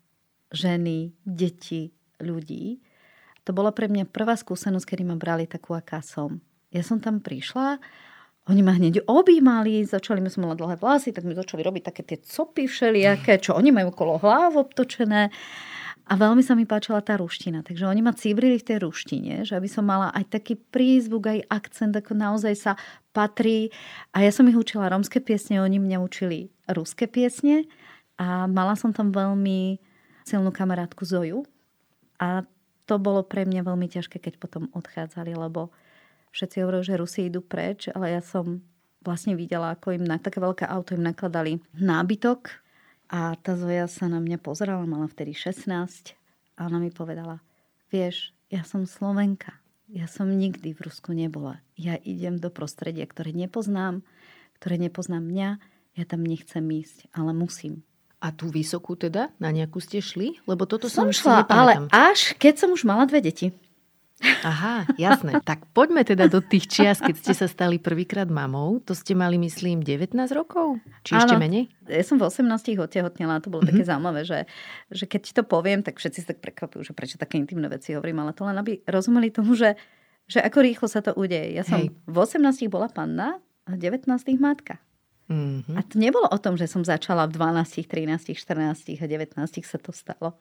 [0.48, 1.92] ženy, deti,
[2.24, 2.80] ľudí.
[3.44, 6.40] To bola pre mňa prvá skúsenosť, kedy ma brali takú, aká som.
[6.72, 7.78] Ja som tam prišla,
[8.46, 12.02] oni ma hneď objímali, začali, my som mala dlhé vlasy, tak mi začali robiť také
[12.06, 15.34] tie copy všelijaké, čo oni majú okolo hlav obtočené.
[16.06, 17.66] A veľmi sa mi páčila tá ruština.
[17.66, 21.50] Takže oni ma cibrili v tej ruštine, že aby som mala aj taký prízvuk, aj
[21.50, 22.72] akcent, ako naozaj sa
[23.10, 23.74] patrí.
[24.14, 27.66] A ja som ich učila rómske piesne, oni mňa učili ruské piesne.
[28.22, 29.82] A mala som tam veľmi
[30.22, 31.42] silnú kamarátku Zoju.
[32.22, 32.46] A
[32.86, 35.74] to bolo pre mňa veľmi ťažké, keď potom odchádzali, lebo
[36.30, 38.62] všetci hovorili, že Rusi idú preč, ale ja som
[39.02, 42.65] vlastne videla, ako im na také veľké auto im nakladali nábytok
[43.06, 46.16] a tá Zoja sa na mňa pozerala, mala vtedy 16
[46.58, 47.38] a ona mi povedala,
[47.90, 49.54] vieš, ja som Slovenka.
[49.86, 51.62] Ja som nikdy v Rusku nebola.
[51.78, 54.02] Ja idem do prostredia, ktoré nepoznám,
[54.58, 55.48] ktoré nepoznám mňa.
[55.94, 57.86] Ja tam nechcem ísť, ale musím.
[58.18, 59.30] A tú vysokú teda?
[59.38, 60.42] Na nejakú ste šli?
[60.48, 63.54] Lebo toto som, som šla, ale až keď som už mala dve deti.
[64.24, 65.44] Aha, jasné.
[65.44, 68.80] Tak poďme teda do tých čias, keď ste sa stali prvýkrát mamou.
[68.88, 70.80] To ste mali, myslím, 19 rokov?
[71.04, 71.28] Či Áno.
[71.28, 71.68] ešte menej?
[71.84, 73.44] Ja som v 18 otehotnila.
[73.44, 73.76] To bolo mm-hmm.
[73.76, 73.90] také mhm.
[73.92, 74.38] zaujímavé, že,
[74.88, 77.92] že keď ti to poviem, tak všetci sa tak prekvapujú, že prečo také intimné veci
[77.92, 78.24] hovorím.
[78.24, 79.76] Ale to len aby rozumeli tomu, že,
[80.24, 81.52] že ako rýchlo sa to udeje.
[81.52, 81.92] Ja som Hej.
[82.08, 83.36] v 18 bola panna
[83.68, 84.08] a v 19
[84.40, 84.80] matka.
[85.28, 85.74] Mm-hmm.
[85.76, 89.76] A to nebolo o tom, že som začala v 12, 13, 14 a 19 sa
[89.76, 90.38] to stalo.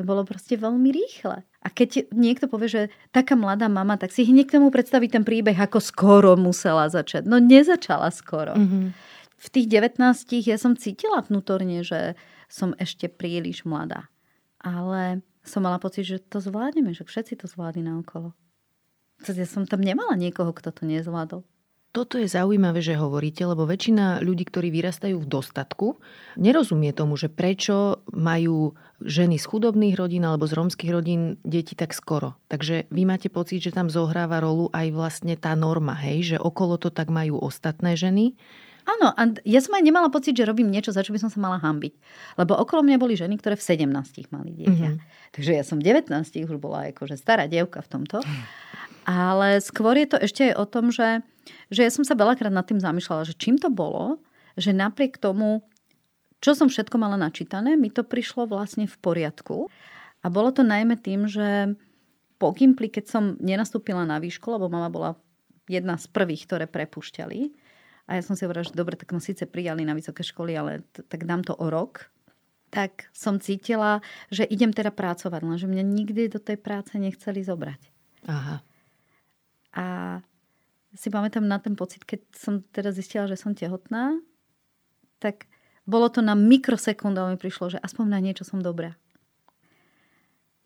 [0.00, 1.44] To bolo proste veľmi rýchle.
[1.44, 2.82] A keď niekto povie, že
[3.12, 7.28] taká mladá mama, tak si hneď k tomu predstaví ten príbeh, ako skoro musela začať.
[7.28, 8.56] No nezačala skoro.
[8.56, 8.96] Mm-hmm.
[9.36, 10.00] V tých 19
[10.48, 12.16] ja som cítila vnútorne, že
[12.48, 14.08] som ešte príliš mladá.
[14.64, 18.32] Ale som mala pocit, že to zvládneme, že všetci to zvládli na okolo.
[19.28, 21.44] Ja som tam nemala niekoho, kto to nezvládol.
[21.90, 25.98] Toto je zaujímavé, že hovoríte, lebo väčšina ľudí, ktorí vyrastajú v dostatku,
[26.38, 31.90] nerozumie tomu, že prečo majú ženy z chudobných rodín alebo z rómskych rodín deti tak
[31.90, 32.38] skoro.
[32.46, 36.78] Takže vy máte pocit, že tam zohráva rolu aj vlastne tá norma, hej, že okolo
[36.78, 38.38] to tak majú ostatné ženy.
[38.86, 41.42] Áno, a ja som aj nemala pocit, že robím niečo, za čo by som sa
[41.42, 41.94] mala hambiť.
[42.38, 44.88] Lebo okolo mňa boli ženy, ktoré v 17 mali dieťa.
[44.94, 45.34] Mm-hmm.
[45.34, 48.22] Takže ja som v 19 už bola akože stará dievka v tomto.
[49.10, 51.26] Ale skôr je to ešte aj o tom, že
[51.68, 54.18] že ja som sa veľakrát nad tým zamýšľala, že čím to bolo,
[54.58, 55.64] že napriek tomu,
[56.40, 59.68] čo som všetko mala načítané, mi to prišlo vlastne v poriadku.
[60.20, 61.76] A bolo to najmä tým, že
[62.40, 65.10] po Gimply, keď som nenastúpila na výšku, lebo mama bola
[65.68, 67.40] jedna z prvých, ktoré prepušťali.
[68.10, 70.82] A ja som si hovorila, že dobre, tak ma síce prijali na vysoké školy, ale
[70.90, 72.10] t- tak dám to o rok.
[72.72, 77.80] Tak som cítila, že idem teda pracovať, lenže mňa nikdy do tej práce nechceli zobrať.
[78.26, 78.56] Aha.
[79.76, 79.86] A
[80.94, 84.18] si pamätám na ten pocit, keď som teda zistila, že som tehotná,
[85.22, 85.46] tak
[85.86, 88.98] bolo to na mikrosekundu mi prišlo, že aspoň na niečo som dobrá.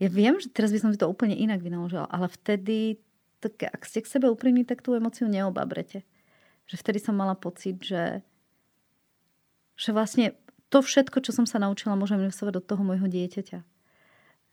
[0.02, 2.98] Ja viem, že teraz by som si to úplne inak vynaložila, ale vtedy,
[3.38, 6.02] tak ak ste k sebe úprimní, tak tú emociu neobabrete.
[6.66, 8.24] Že vtedy som mala pocit, že,
[9.78, 10.34] že vlastne
[10.68, 13.62] to všetko, čo som sa naučila, môžem investovať do toho môjho dieťaťa.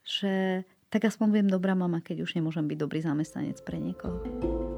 [0.05, 4.70] Že tak aspoň budem dobrá mama, keď už nemôžem byť dobrý zamestnanec pre niekoho.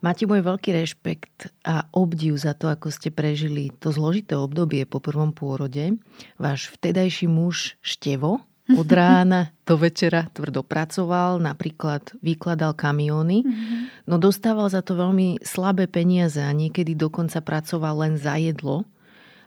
[0.00, 4.96] Máte môj veľký rešpekt a obdiv za to, ako ste prežili to zložité obdobie po
[4.96, 6.00] prvom pôrode.
[6.40, 8.40] Váš vtedajší muž Števo
[8.72, 13.76] od rána do večera tvrdo pracoval, napríklad vykladal kamióny, mhm.
[14.08, 18.88] no dostával za to veľmi slabé peniaze a niekedy dokonca pracoval len za jedlo.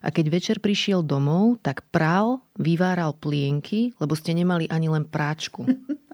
[0.04, 5.64] A keď večer prišiel domov, tak prál, vyváral plienky, lebo ste nemali ani len práčku.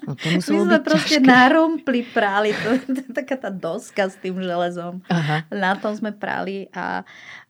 [0.05, 1.27] No to My sme byť proste ťažké.
[1.27, 5.01] narumpli práli, to, to, to, taká tá doska s tým železom.
[5.11, 5.45] Aha.
[5.51, 7.03] Na tom sme práli a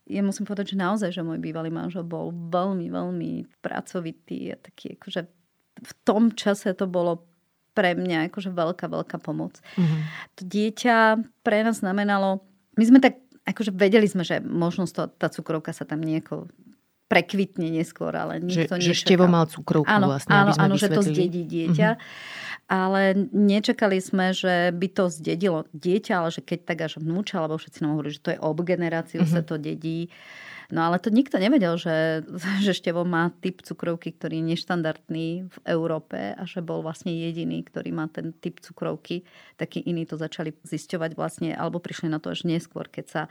[0.09, 4.97] ja musím povedať, že naozaj, že môj bývalý manžel bol veľmi, veľmi pracovitý a taký
[4.97, 5.21] akože
[5.79, 7.23] v tom čase to bolo
[7.77, 9.61] pre mňa akože veľká, veľká pomoc.
[9.77, 10.01] Uh-huh.
[10.35, 12.43] To dieťa pre nás znamenalo,
[12.75, 16.47] my sme tak, akože vedeli sme, že možnosť to, tá cukrovka sa tam nejako
[17.09, 21.01] prekvitne neskôr, ale nikto že, že števo mal cukrovku áno, vlastne, áno, áno, že to
[21.01, 21.89] zdedí dieťa.
[21.97, 22.37] Uh-huh
[22.69, 27.57] ale nečakali sme, že by to zdedilo dieťa, ale že keď tak až vnúča, alebo
[27.57, 29.33] všetci nám hovorili, že to je ob generáciu, mm-hmm.
[29.33, 30.13] sa to dedí.
[30.69, 32.21] No ale to nikto nevedel, že,
[32.65, 37.65] že Števo má typ cukrovky, ktorý je neštandardný v Európe a že bol vlastne jediný,
[37.65, 39.25] ktorý má ten typ cukrovky.
[39.57, 43.21] Taký iný to začali zisťovať vlastne, alebo prišli na to až neskôr, keď sa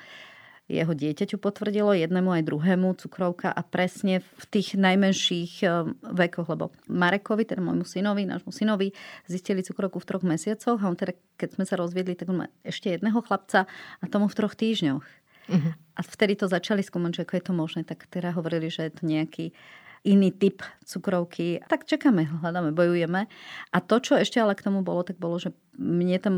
[0.68, 6.70] jeho dieťaťu potvrdilo, jednému aj druhému cukrovka a presne v tých najmenších eh, vekoch, lebo
[6.92, 8.92] Marekovi, teda môjmu synovi, nášmu synovi,
[9.24, 12.46] zistili cukrovku v troch mesiacoch a on teda, keď sme sa rozviedli, tak on má
[12.62, 13.64] ešte jedného chlapca
[13.98, 15.04] a tomu v troch týždňoch.
[15.48, 15.72] Uh-huh.
[15.96, 18.92] A vtedy to začali skúmať, že ako je to možné, tak teda hovorili, že je
[18.92, 19.56] to nejaký
[20.04, 21.64] iný typ cukrovky.
[21.66, 23.26] Tak čakáme, hľadáme, bojujeme.
[23.72, 26.34] A to, čo ešte ale k tomu bolo, tak bolo, že mne tam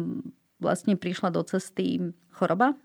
[0.63, 2.79] vlastne prišla do cesty choroba,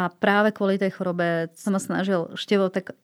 [0.00, 2.96] a práve kvôli tej chorobe som ma snažil števo tak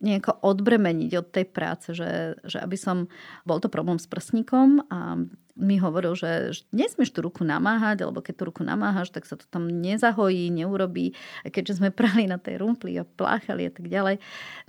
[0.00, 3.10] nejako odbremeniť od tej práce, že, že aby som,
[3.44, 5.20] bol to problém s prstníkom a
[5.60, 9.44] mi hovoril, že nesmieš tú ruku namáhať, lebo keď tú ruku namáhaš, tak sa to
[9.44, 11.12] tam nezahojí, neurobí.
[11.44, 14.22] A keďže sme prali na tej rumpli a pláchali a tak ďalej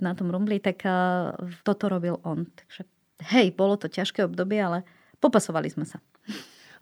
[0.04, 0.84] na tom rumpli, tak
[1.64, 2.44] toto robil on.
[2.44, 2.84] Takže
[3.32, 4.84] hej, bolo to ťažké obdobie, ale
[5.22, 6.02] popasovali sme sa.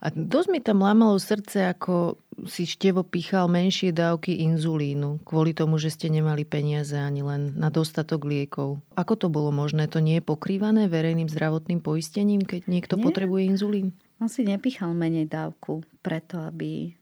[0.01, 2.17] A dosť mi tam lámalo srdce, ako
[2.49, 7.69] si števo pichal menšie dávky inzulínu, kvôli tomu, že ste nemali peniaze ani len na
[7.69, 8.81] dostatok liekov.
[8.97, 9.93] Ako to bolo možné?
[9.93, 13.05] To nie je pokrývané verejným zdravotným poistením, keď niekto nie.
[13.05, 13.93] potrebuje inzulín?
[14.17, 16.97] On si nepichal menej dávku preto, aby...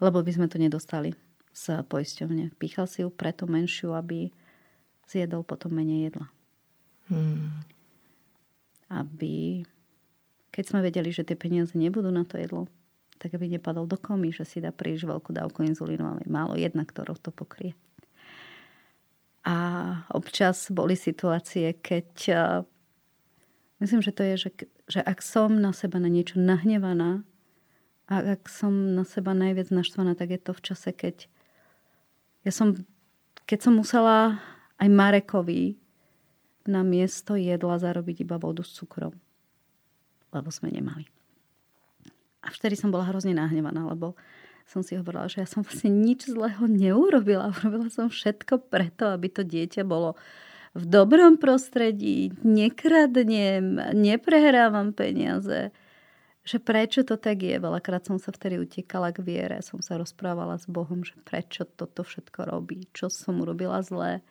[0.00, 1.12] Lebo by sme to nedostali
[1.52, 2.56] z poisťovne.
[2.56, 4.32] Pichal si ju preto menšiu, aby
[5.04, 6.26] zjedol potom menej jedla.
[7.12, 7.60] Hmm.
[8.88, 9.68] Aby
[10.50, 12.66] keď sme vedeli, že tie peniaze nebudú na to jedlo,
[13.22, 16.82] tak aby nepadol do komy, že si dá príliš veľkú dávku inzulínu, ale málo jedna,
[16.82, 17.78] ktorou to pokrie.
[19.46, 19.56] A
[20.12, 22.10] občas boli situácie, keď
[23.80, 24.50] myslím, že to je, že,
[24.88, 27.24] že ak som na seba na niečo nahnevaná
[28.10, 31.16] a ak som na seba najviac naštvaná, tak je to v čase, keď
[32.42, 32.72] ja som,
[33.44, 34.40] keď som musela
[34.80, 35.76] aj Marekovi
[36.64, 39.12] na miesto jedla zarobiť iba vodu s cukrom
[40.30, 41.06] lebo sme nemali.
[42.40, 44.16] A vtedy som bola hrozne nahnevaná, lebo
[44.64, 47.50] som si hovorila, že ja som vlastne nič zlého neurobila.
[47.60, 50.14] Urobila som všetko preto, aby to dieťa bolo
[50.70, 55.74] v dobrom prostredí, nekradnem, neprehrávam peniaze.
[56.46, 57.58] Že prečo to tak je?
[57.58, 62.06] Veľakrát som sa vtedy utekala k viere, som sa rozprávala s Bohom, že prečo toto
[62.06, 64.22] všetko robí, čo som urobila zlé.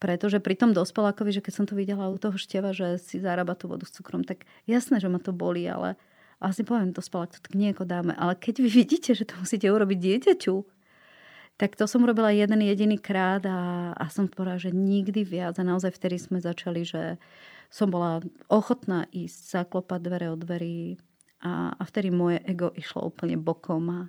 [0.00, 3.52] Pretože pri tom dospelákovi, že keď som to videla u toho števa, že si zarába
[3.52, 6.00] tú vodu s cukrom, tak jasné, že ma to boli, ale
[6.40, 8.16] a si poviem, dospelák to tak nieko dáme.
[8.16, 10.56] Ale keď vy vidíte, že to musíte urobiť dieťaťu,
[11.60, 15.60] tak to som robila jeden jediný krát a, a som povedala, že nikdy viac.
[15.60, 17.20] A naozaj vtedy sme začali, že
[17.68, 20.96] som bola ochotná ísť zaklopať dvere od dverí
[21.44, 24.00] a, a vtedy moje ego išlo úplne bokom a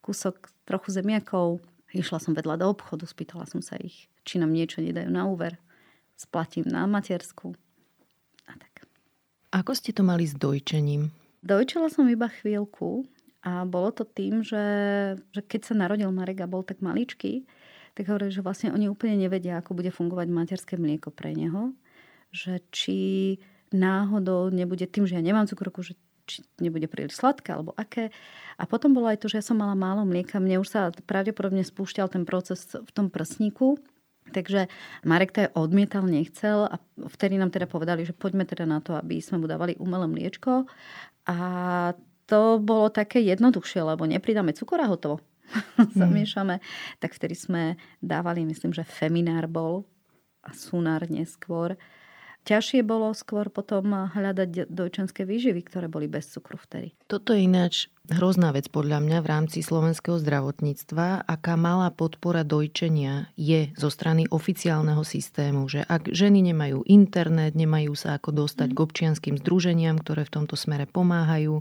[0.00, 1.60] kúsok trochu zemiakov,
[1.96, 5.56] Išla som vedľa do obchodu, spýtala som sa ich, či nám niečo nedajú na úver.
[6.18, 7.56] Splatím na matersku.
[8.44, 8.84] A tak.
[9.54, 11.08] Ako ste to mali s dojčením?
[11.40, 13.08] Dojčela som iba chvíľku
[13.40, 14.64] a bolo to tým, že,
[15.32, 17.46] že keď sa narodil Marek a bol tak maličký,
[17.94, 21.72] tak hovorili, že vlastne oni úplne nevedia, ako bude fungovať materské mlieko pre neho.
[22.34, 22.98] Že či
[23.72, 25.96] náhodou nebude tým, že ja nemám cukrovku, že
[26.28, 28.12] či nebude príliš sladké alebo aké.
[28.60, 30.36] A potom bolo aj to, že ja som mala málo mlieka.
[30.36, 33.80] Mne už sa pravdepodobne spúšťal ten proces v tom prsníku.
[34.28, 34.68] Takže
[35.08, 36.76] Marek to odmietal, nechcel a
[37.08, 40.68] vtedy nám teda povedali, že poďme teda na to, aby sme mu dávali umelé mliečko.
[41.24, 41.38] A
[42.28, 45.24] to bolo také jednoduchšie, lebo nepridáme cukor a hotovo.
[45.78, 45.96] Mm.
[45.96, 46.60] Zamiešame.
[47.00, 49.88] Tak vtedy sme dávali, myslím, že feminár bol
[50.44, 51.80] a sunár neskôr
[52.44, 56.94] ťažšie bolo skôr potom hľadať dojčenské výživy, ktoré boli bez cukru vtedy.
[57.10, 63.28] Toto je ináč hrozná vec podľa mňa v rámci slovenského zdravotníctva, aká malá podpora dojčenia
[63.36, 68.78] je zo strany oficiálneho systému, že ak ženy nemajú internet, nemajú sa ako dostať k
[68.78, 71.60] občianským združeniam, ktoré v tomto smere pomáhajú,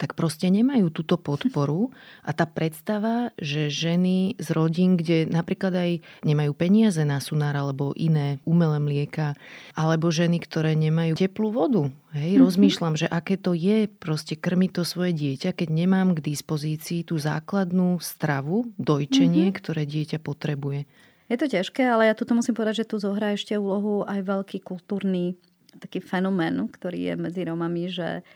[0.00, 1.92] tak proste nemajú túto podporu
[2.28, 5.90] a tá predstava, že ženy z rodín, kde napríklad aj
[6.24, 9.36] nemajú peniaze na sunár alebo iné umelé mlieka,
[9.76, 11.92] alebo ženy, ktoré nemajú teplú vodu.
[12.16, 12.44] Hej, mm-hmm.
[12.48, 17.20] rozmýšľam, že aké to je proste krmiť to svoje dieťa, keď nemám k dispozícii tú
[17.20, 19.60] základnú stravu, dojčenie, mm-hmm.
[19.60, 20.88] ktoré dieťa potrebuje.
[21.30, 24.66] Je to ťažké, ale ja tu musím povedať, že tu zohrá ešte úlohu aj veľký
[24.66, 25.38] kultúrny
[25.78, 28.26] taký fenomén, ktorý je medzi Romami, že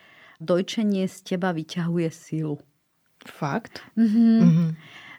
[0.40, 2.58] dojčenie z teba vyťahuje silu.
[3.24, 3.80] Fakt?
[3.96, 4.40] Mm-hmm.
[4.42, 4.70] Mm-hmm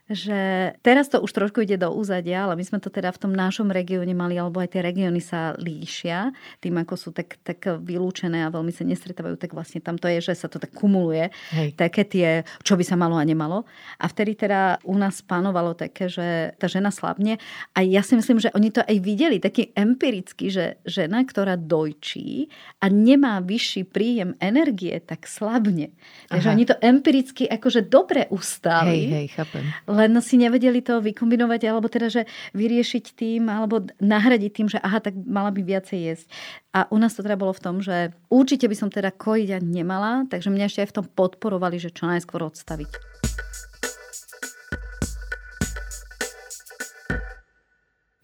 [0.05, 3.33] že teraz to už trošku ide do úzadia, ale my sme to teda v tom
[3.33, 6.29] našom regióne mali, alebo aj tie regióny sa líšia
[6.61, 10.21] tým, ako sú tak, tak vylúčené a veľmi sa nestretávajú, tak vlastne tam to je,
[10.21, 11.33] že sa to tak kumuluje.
[11.57, 11.73] Hej.
[11.73, 12.29] Také tie,
[12.61, 13.65] čo by sa malo a nemalo.
[13.97, 17.41] A vtedy teda u nás panovalo také, že tá žena slabne.
[17.73, 22.53] A ja si myslím, že oni to aj videli, taký empiricky, že žena, ktorá dojčí
[22.77, 25.97] a nemá vyšší príjem energie, tak slabne.
[26.29, 29.09] Takže oni to empiricky akože dobre ustali.
[29.09, 34.51] Hej, hej, chápem len si nevedeli to vykombinovať, alebo teda, že vyriešiť tým, alebo nahradiť
[34.51, 36.27] tým, že aha, tak mala by viacej jesť.
[36.75, 40.27] A u nás to teda bolo v tom, že určite by som teda kojiť nemala,
[40.27, 43.24] takže mňa ešte aj v tom podporovali, že čo najskôr odstaviť.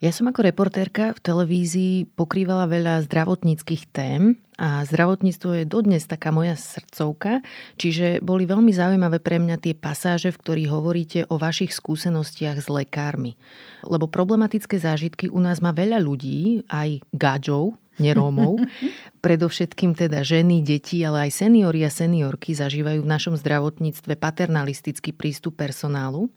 [0.01, 6.33] Ja som ako reportérka v televízii pokrývala veľa zdravotníckých tém a zdravotníctvo je dodnes taká
[6.33, 7.45] moja srdcovka,
[7.77, 12.65] čiže boli veľmi zaujímavé pre mňa tie pasáže, v ktorých hovoríte o vašich skúsenostiach s
[12.73, 13.37] lekármi.
[13.85, 18.57] Lebo problematické zážitky u nás má veľa ľudí, aj gáďov, nerómov.
[19.25, 25.61] Predovšetkým teda ženy, deti, ale aj seniori a seniorky zažívajú v našom zdravotníctve paternalistický prístup
[25.61, 26.33] personálu.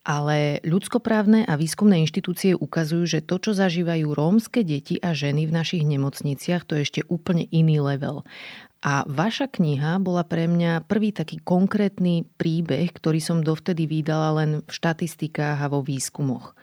[0.00, 5.52] Ale ľudskoprávne a výskumné inštitúcie ukazujú, že to, čo zažívajú rómske deti a ženy v
[5.52, 8.24] našich nemocniciach, to je ešte úplne iný level.
[8.80, 14.50] A vaša kniha bola pre mňa prvý taký konkrétny príbeh, ktorý som dovtedy vydala len
[14.64, 16.56] v štatistikách a vo výskumoch.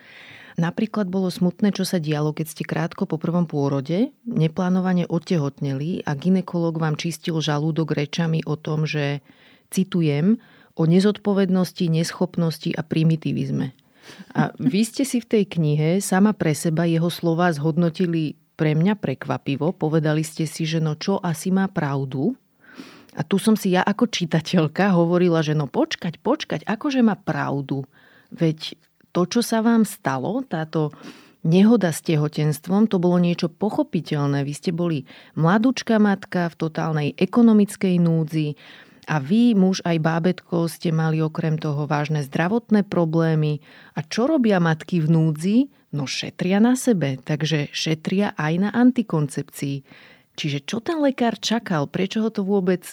[0.57, 6.17] Napríklad bolo smutné, čo sa dialo, keď ste krátko po prvom pôrode neplánovane odtehotneli a
[6.17, 9.21] ginekolog vám čistil žalúdok rečami o tom, že,
[9.69, 10.41] citujem,
[10.77, 13.73] o nezodpovednosti, neschopnosti a primitivizme.
[14.37, 18.95] A vy ste si v tej knihe sama pre seba jeho slova zhodnotili pre mňa
[18.95, 19.75] prekvapivo.
[19.75, 22.37] Povedali ste si, že no čo asi má pravdu.
[23.17, 27.83] A tu som si ja ako čitateľka hovorila, že no počkať, počkať, akože má pravdu.
[28.29, 28.77] Veď
[29.09, 30.93] to, čo sa vám stalo, táto
[31.41, 34.45] nehoda s tehotenstvom, to bolo niečo pochopiteľné.
[34.45, 38.47] Vy ste boli mladúčka matka v totálnej ekonomickej núdzi,
[39.07, 43.63] a vy, muž aj bábetko, ste mali okrem toho vážne zdravotné problémy.
[43.95, 45.57] A čo robia matky v núdzi?
[45.95, 49.87] No šetria na sebe, takže šetria aj na antikoncepcii.
[50.37, 51.87] Čiže čo ten lekár čakal?
[51.87, 52.83] Prečo ho to vôbec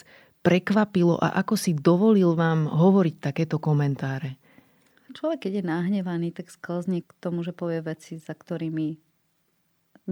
[0.41, 4.39] prekvapilo a ako si dovolil vám hovoriť takéto komentáre?
[5.15, 8.99] Človek, keď je nahnevaný, tak sklzne k tomu, že povie veci, za ktorými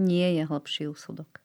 [0.00, 1.43] nie je hlbší úsudok.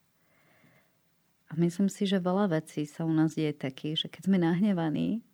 [1.49, 5.25] A myslím si, že veľa vecí sa u nás deje takých, že keď sme nahnevaní,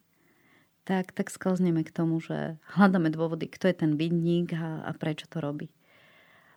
[0.87, 5.27] tak, tak sklzneme k tomu, že hľadáme dôvody, kto je ten vinník a, a prečo
[5.27, 5.73] to robí.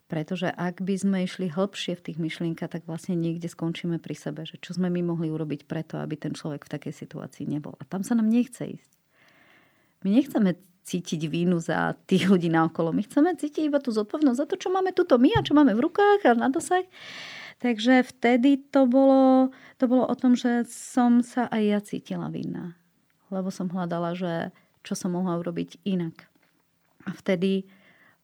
[0.08, 4.48] Pretože ak by sme išli hlbšie v tých myšlienkach, tak vlastne niekde skončíme pri sebe,
[4.48, 7.76] že čo sme my mohli urobiť preto, aby ten človek v takej situácii nebol.
[7.76, 8.90] A tam sa nám nechce ísť.
[10.00, 10.56] My nechceme
[10.88, 12.96] cítiť vínu za tých ľudí naokolo.
[12.96, 15.76] My chceme cítiť iba tú zodpovednosť za to, čo máme tuto my a čo máme
[15.76, 16.88] v rukách a na dosah.
[17.58, 19.50] Takže vtedy to bolo,
[19.82, 22.78] to bolo o tom, že som sa aj ja cítila vinná.
[23.34, 24.54] Lebo som hľadala, že
[24.86, 26.30] čo som mohla urobiť inak.
[27.04, 27.66] A vtedy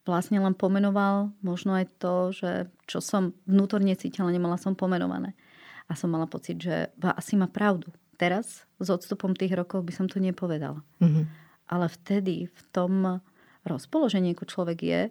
[0.07, 2.51] vlastne len pomenoval možno aj to, že
[2.87, 5.35] čo som vnútorne cítila, nemala som pomenované.
[5.91, 7.91] A som mala pocit, že asi má pravdu.
[8.15, 10.79] Teraz, s odstupom tých rokov, by som to nepovedala.
[11.03, 11.25] Mm-hmm.
[11.67, 13.19] Ale vtedy, v tom
[13.67, 15.01] rozpoložení, ako človek je,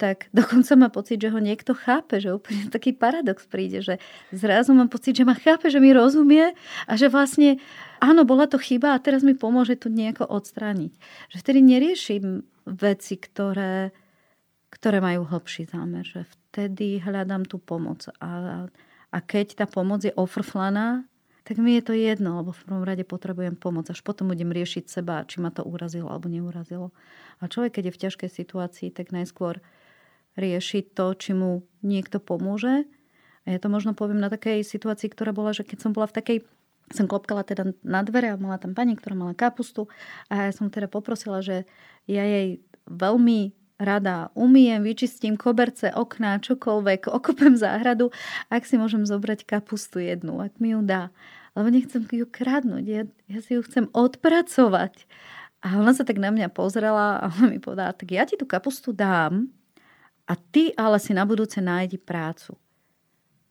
[0.00, 4.00] tak dokonca má pocit, že ho niekto chápe, že úplne taký paradox príde, že
[4.32, 6.56] zrazu mám pocit, že ma chápe, že mi rozumie
[6.88, 7.60] a že vlastne
[8.00, 10.96] áno, bola to chyba a teraz mi pomôže to nejako odstrániť.
[11.28, 12.24] Že vtedy neriešim
[12.64, 13.92] veci, ktoré,
[14.72, 18.64] ktoré majú hlbší zámer, že vtedy hľadám tú pomoc a,
[19.12, 21.04] a keď tá pomoc je ofrflaná,
[21.44, 23.90] tak mi je to jedno, lebo v prvom rade potrebujem pomoc.
[23.90, 26.94] Až potom budem riešiť seba, či ma to urazilo alebo neurazilo.
[27.42, 29.58] A človek, keď je v ťažkej situácii, tak najskôr
[30.38, 32.86] riešiť to, či mu niekto pomôže.
[33.48, 36.16] A ja to možno poviem na takej situácii, ktorá bola, že keď som bola v
[36.20, 36.38] takej
[36.90, 39.86] som klopkala teda na dvere a mala tam pani, ktorá mala kapustu
[40.26, 41.62] a ja som teda poprosila, že
[42.10, 42.58] ja jej
[42.90, 48.12] veľmi rada umiem, vyčistím koberce, okná, čokoľvek, okopem záhradu,
[48.52, 51.08] ak si môžem zobrať kapustu jednu, ak mi ju dá.
[51.56, 55.08] Lebo nechcem ju kradnúť, ja, ja si ju chcem odpracovať.
[55.64, 58.44] A ona sa tak na mňa pozrela a ona mi povedala, tak ja ti tú
[58.44, 59.48] kapustu dám,
[60.30, 62.54] a ty ale si na budúce nájdi prácu.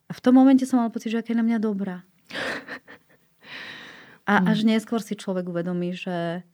[0.07, 2.07] A v tom momente som mal pocit, že aká je na mňa dobrá.
[4.29, 4.45] A mm.
[4.47, 6.45] až neskôr si človek uvedomí, že,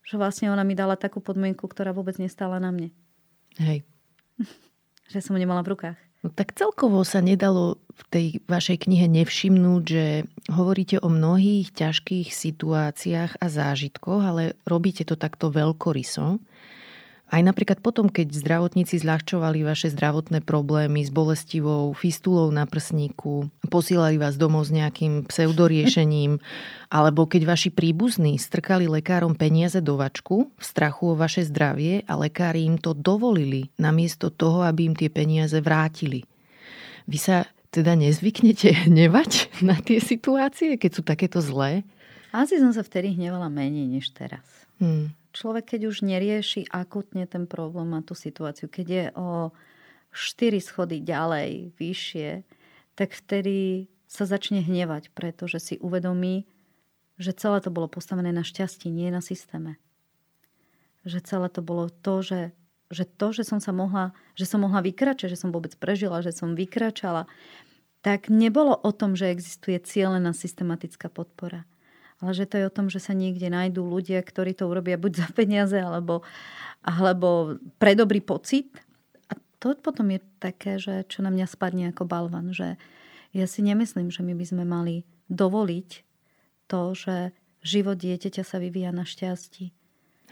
[0.00, 2.88] že vlastne ona mi dala takú podmienku, ktorá vôbec nestála na mne.
[3.60, 3.84] Hej.
[5.12, 5.98] že som nemala v rukách.
[6.24, 12.32] No tak celkovo sa nedalo v tej vašej knihe nevšimnúť, že hovoríte o mnohých ťažkých
[12.32, 16.40] situáciách a zážitkoch, ale robíte to takto veľkoryso.
[17.34, 24.22] Aj napríklad potom, keď zdravotníci zľahčovali vaše zdravotné problémy s bolestivou fistulou na prsníku, posielali
[24.22, 26.38] vás domov s nejakým pseudoriešením,
[27.02, 32.14] alebo keď vaši príbuzní strkali lekárom peniaze do vačku v strachu o vaše zdravie a
[32.14, 36.22] lekári im to dovolili, namiesto toho, aby im tie peniaze vrátili.
[37.10, 41.82] Vy sa teda nezvyknete hnevať na tie situácie, keď sú takéto zlé?
[42.30, 44.46] Asi som sa vtedy hnevala menej než teraz.
[44.78, 49.28] Hmm človek, keď už nerieši akutne ten problém a tú situáciu, keď je o
[50.14, 52.46] 4 schody ďalej, vyššie,
[52.94, 56.46] tak vtedy sa začne hnevať, pretože si uvedomí,
[57.18, 59.82] že celé to bolo postavené na šťastí, nie na systéme.
[61.02, 62.40] Že celé to bolo to, že,
[62.94, 66.30] že to, že som sa mohla, že som mohla vykračať, že som vôbec prežila, že
[66.30, 67.26] som vykračala,
[68.06, 71.66] tak nebolo o tom, že existuje cieľená systematická podpora
[72.22, 75.12] ale že to je o tom, že sa niekde nájdú ľudia, ktorí to urobia buď
[75.26, 76.22] za peniaze, alebo,
[76.84, 78.70] alebo pre dobrý pocit.
[79.26, 82.78] A to potom je také, že čo na mňa spadne ako balvan, že
[83.34, 85.90] ja si nemyslím, že my by sme mali dovoliť
[86.70, 87.16] to, že
[87.64, 89.74] život dieťaťa sa vyvíja na šťastí.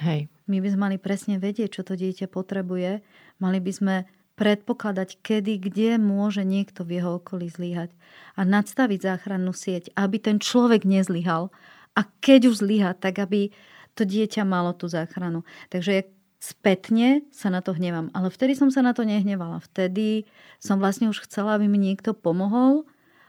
[0.00, 0.30] Hej.
[0.48, 3.04] My by sme mali presne vedieť, čo to dieťa potrebuje.
[3.40, 3.94] Mali by sme
[4.34, 7.92] predpokladať, kedy, kde môže niekto v jeho okolí zlyhať.
[8.36, 11.52] A nadstaviť záchrannú sieť, aby ten človek nezlyhal,
[11.92, 13.52] a keď už zlyha, tak aby
[13.92, 15.44] to dieťa malo tú záchranu.
[15.68, 16.08] Takže
[16.40, 18.08] spätne sa na to hnevám.
[18.16, 19.60] Ale vtedy som sa na to nehnevala.
[19.60, 20.24] Vtedy
[20.56, 22.88] som vlastne už chcela, aby mi niekto pomohol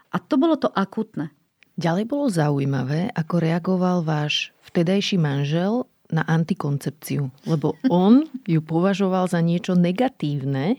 [0.09, 1.29] a to bolo to akutné.
[1.75, 9.41] Ďalej bolo zaujímavé, ako reagoval váš vtedajší manžel na antikoncepciu, lebo on ju považoval za
[9.41, 10.77] niečo negatívne,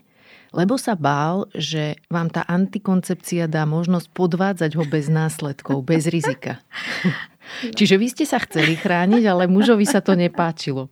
[0.54, 6.62] lebo sa bál, že vám tá antikoncepcia dá možnosť podvádzať ho bez následkov, bez rizika.
[7.76, 10.88] Čiže vy ste sa chceli chrániť, ale mužovi sa to nepáčilo.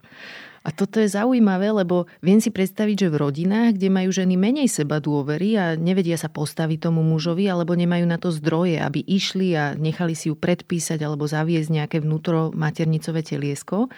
[0.62, 4.70] A toto je zaujímavé, lebo viem si predstaviť, že v rodinách, kde majú ženy menej
[4.70, 9.58] seba dôvery a nevedia sa postaviť tomu mužovi, alebo nemajú na to zdroje, aby išli
[9.58, 13.90] a nechali si ju predpísať alebo zaviesť nejaké vnútro maternicové teliesko,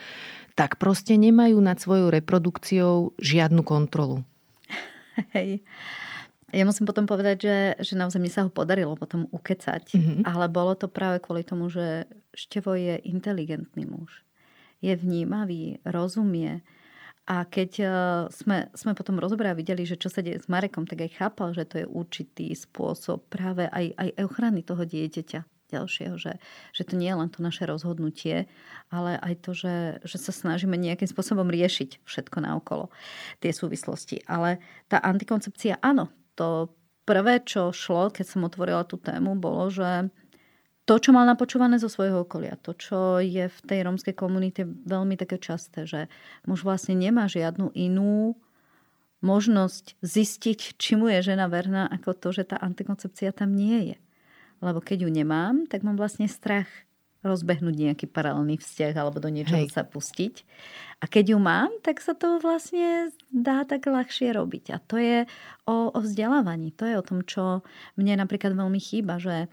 [0.56, 4.24] tak proste nemajú nad svojou reprodukciou žiadnu kontrolu.
[5.36, 5.62] Hej.
[6.54, 10.18] Ja musím potom povedať, že, že naozaj mi sa ho podarilo potom ukecať, mm-hmm.
[10.22, 14.22] ale bolo to práve kvôli tomu, že Števo je inteligentný muž.
[14.78, 16.62] Je vnímavý, rozumie.
[17.24, 17.86] A keď e,
[18.30, 21.56] sme, sme potom rozobrali a videli, že čo sa deje s Marekom, tak aj chápal,
[21.56, 26.39] že to je určitý spôsob práve aj, aj ochrany toho dieťaťa ďalšieho, že,
[26.70, 28.47] že to nie je len to naše rozhodnutie,
[28.95, 32.95] ale aj to, že, že sa snažíme nejakým spôsobom riešiť všetko naokolo,
[33.43, 34.22] tie súvislosti.
[34.31, 36.70] Ale tá antikoncepcia, áno, to
[37.03, 40.09] prvé, čo šlo, keď som otvorila tú tému, bolo, že
[40.85, 45.16] to, čo mal napočúvané zo svojho okolia, to, čo je v tej rómskej komunite veľmi
[45.16, 46.12] také časté, že
[46.45, 48.37] muž vlastne nemá žiadnu inú
[49.25, 54.03] možnosť zistiť, či mu je žena verná, ako to, že tá antikoncepcia tam nie je.
[54.64, 56.68] Lebo keď ju nemám, tak mám vlastne strach,
[57.24, 59.72] rozbehnúť nejaký paralelný vzťah alebo do niečoho Hej.
[59.72, 60.44] sa pustiť.
[61.00, 64.76] A keď ju mám, tak sa to vlastne dá tak ľahšie robiť.
[64.76, 65.24] A to je
[65.64, 66.76] o, o vzdelávaní.
[66.76, 67.64] To je o tom, čo
[67.96, 69.48] mne napríklad veľmi chýba, že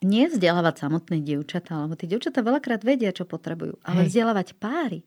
[0.00, 4.16] nie vzdelávať samotné dievčatá, lebo tie dievčatá veľakrát vedia, čo potrebujú, ale Hej.
[4.16, 5.04] vzdelávať páry.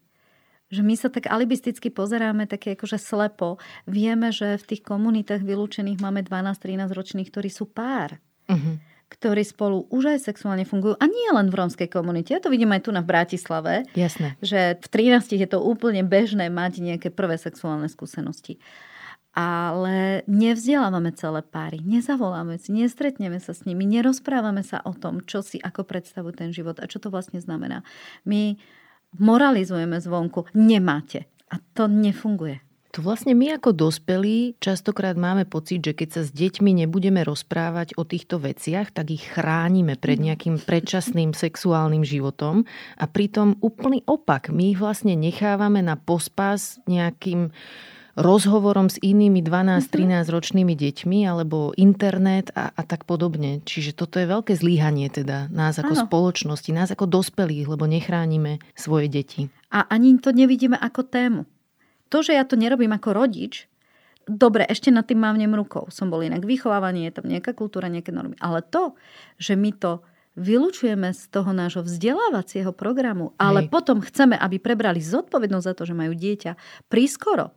[0.69, 3.57] Že my sa tak alibisticky pozeráme, také akože slepo.
[3.89, 8.21] Vieme, že v tých komunitách vylúčených máme 12-13 ročných, ktorí sú pár.
[8.45, 10.97] Uh-huh ktorí spolu už aj sexuálne fungujú.
[10.97, 12.33] A nie len v rómskej komunite.
[12.33, 13.85] Ja to vidím aj tu na Bratislave.
[13.93, 14.33] Jasné.
[14.41, 18.57] Že v 13 je to úplne bežné mať nejaké prvé sexuálne skúsenosti.
[19.33, 25.41] Ale nevzdelávame celé páry, nezavoláme si, nestretneme sa s nimi, nerozprávame sa o tom, čo
[25.41, 27.81] si ako predstavujú ten život a čo to vlastne znamená.
[28.29, 28.61] My
[29.17, 31.25] moralizujeme zvonku, nemáte.
[31.49, 32.61] A to nefunguje.
[32.93, 37.97] To vlastne my ako dospelí častokrát máme pocit, že keď sa s deťmi nebudeme rozprávať
[37.97, 40.25] o týchto veciach, tak ich chránime pred mhm.
[40.29, 42.69] nejakým predčasným sexuálnym životom
[43.01, 44.53] a pritom úplný opak.
[44.53, 47.49] My ich vlastne nechávame na pospas nejakým
[48.13, 50.29] rozhovorom s inými 12-13 mhm.
[50.29, 53.65] ročnými deťmi alebo internet a, a tak podobne.
[53.65, 56.03] Čiže toto je veľké zlíhanie teda nás ako ano.
[56.05, 59.49] spoločnosti, nás ako dospelých, lebo nechránime svoje deti.
[59.73, 61.49] A ani to nevidíme ako tému
[62.13, 63.65] to, že ja to nerobím ako rodič,
[64.29, 65.89] dobre, ešte nad tým mávnem rukou.
[65.89, 68.37] Som bol inak vychovávanie, je tam nejaká kultúra, nejaké normy.
[68.37, 68.93] Ale to,
[69.41, 70.05] že my to
[70.37, 73.69] vylúčujeme z toho nášho vzdelávacieho programu, ale Hej.
[73.73, 77.53] potom chceme, aby prebrali zodpovednosť za to, že majú dieťa prískoro.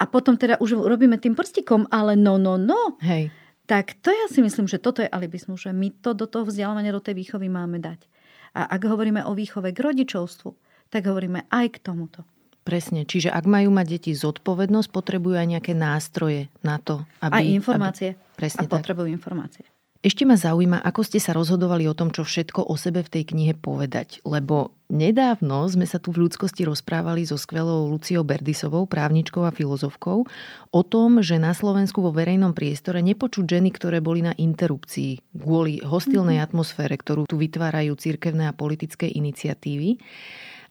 [0.00, 3.00] A potom teda už robíme tým prstikom, ale no, no, no.
[3.00, 3.32] Hej.
[3.68, 6.92] Tak to ja si myslím, že toto je alibizmus, že my to do toho vzdelávania,
[6.92, 8.04] do tej výchovy máme dať.
[8.52, 10.50] A ak hovoríme o výchove k rodičovstvu,
[10.92, 12.26] tak hovoríme aj k tomuto.
[12.62, 17.42] Presne, čiže ak majú mať deti zodpovednosť, potrebujú aj nejaké nástroje na to, aby...
[17.42, 18.08] Aj informácie.
[18.14, 18.86] Aby, presne a tak.
[18.86, 19.66] potrebujú informácie.
[20.02, 23.22] Ešte ma zaujíma, ako ste sa rozhodovali o tom, čo všetko o sebe v tej
[23.30, 24.18] knihe povedať.
[24.26, 30.26] Lebo nedávno sme sa tu v ľudskosti rozprávali so skvelou Luciou Berdisovou, právničkou a filozofkou,
[30.74, 35.78] o tom, že na Slovensku vo verejnom priestore nepočuť ženy, ktoré boli na interrupcii kvôli
[35.86, 36.50] hostilnej mm-hmm.
[36.50, 40.02] atmosfére, ktorú tu vytvárajú cirkevné a politické iniciatívy.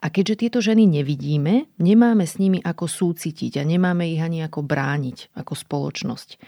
[0.02, 4.66] A keďže tieto ženy nevidíme, nemáme s nimi ako súcitiť a nemáme ich ani ako
[4.66, 6.41] brániť ako spoločnosť.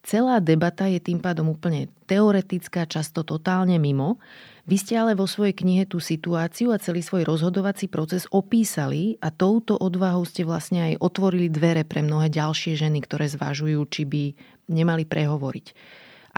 [0.00, 4.16] Celá debata je tým pádom úplne teoretická, často totálne mimo.
[4.64, 9.28] Vy ste ale vo svojej knihe tú situáciu a celý svoj rozhodovací proces opísali a
[9.34, 14.24] touto odvahou ste vlastne aj otvorili dvere pre mnohé ďalšie ženy, ktoré zvažujú, či by
[14.70, 15.66] nemali prehovoriť.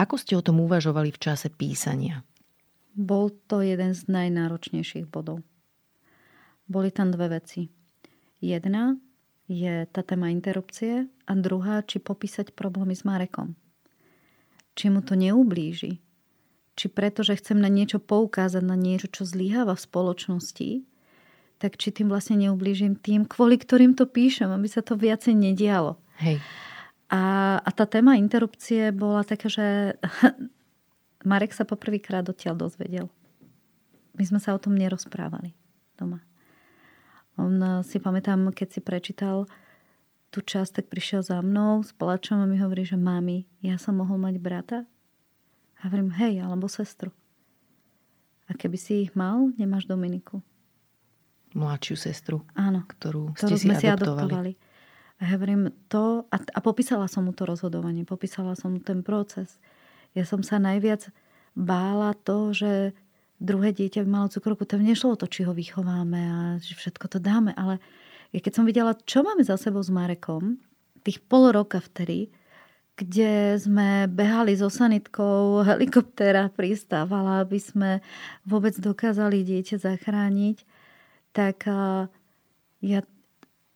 [0.00, 2.24] Ako ste o tom uvažovali v čase písania?
[2.96, 5.44] Bol to jeden z najnáročnejších bodov
[6.72, 7.68] boli tam dve veci.
[8.40, 8.96] Jedna
[9.52, 13.52] je tá téma interrupcie a druhá, či popísať problémy s Marekom.
[14.72, 16.00] Či mu to neublíži.
[16.72, 20.70] Či preto, že chcem na niečo poukázať, na niečo, čo zlyháva v spoločnosti,
[21.60, 26.00] tak či tým vlastne neublížim tým, kvôli ktorým to píšem, aby sa to viacej nedialo.
[26.18, 26.40] Hej.
[27.12, 27.22] A,
[27.60, 30.00] a tá téma interrupcie bola taká, že
[31.28, 33.06] Marek sa poprvýkrát odtiaľ dozvedel.
[34.16, 35.52] My sme sa o tom nerozprávali
[36.00, 36.24] doma.
[37.40, 39.48] On eh, si pamätám, keď si prečítal
[40.32, 44.00] tú časť, tak prišiel za mnou s plačom a mi hovorí, že mami, ja som
[44.00, 44.78] mohol mať brata?
[45.76, 47.12] A hovorím, hej, alebo sestru.
[48.48, 50.40] A keby si ich mal, nemáš Dominiku.
[51.52, 52.48] Mladšiu sestru.
[52.56, 52.88] Áno.
[52.88, 54.56] Ktorú, ktorú ste sme si adoptovali.
[55.20, 59.60] A hovorím to, a, a popísala som mu to rozhodovanie, popísala som mu ten proces.
[60.16, 61.12] Ja som sa najviac
[61.52, 62.96] bála to, že
[63.42, 67.18] druhé dieťa by malo cukrovku, to nešlo to, či ho vychováme a že všetko to
[67.18, 67.82] dáme, ale
[68.32, 70.56] keď som videla, čo máme za sebou s Marekom,
[71.02, 72.30] tých pol roka vtedy,
[72.94, 77.90] kde sme behali so sanitkou, helikoptéra pristávala, aby sme
[78.46, 80.62] vôbec dokázali dieťa zachrániť,
[81.32, 81.64] tak
[82.84, 83.00] ja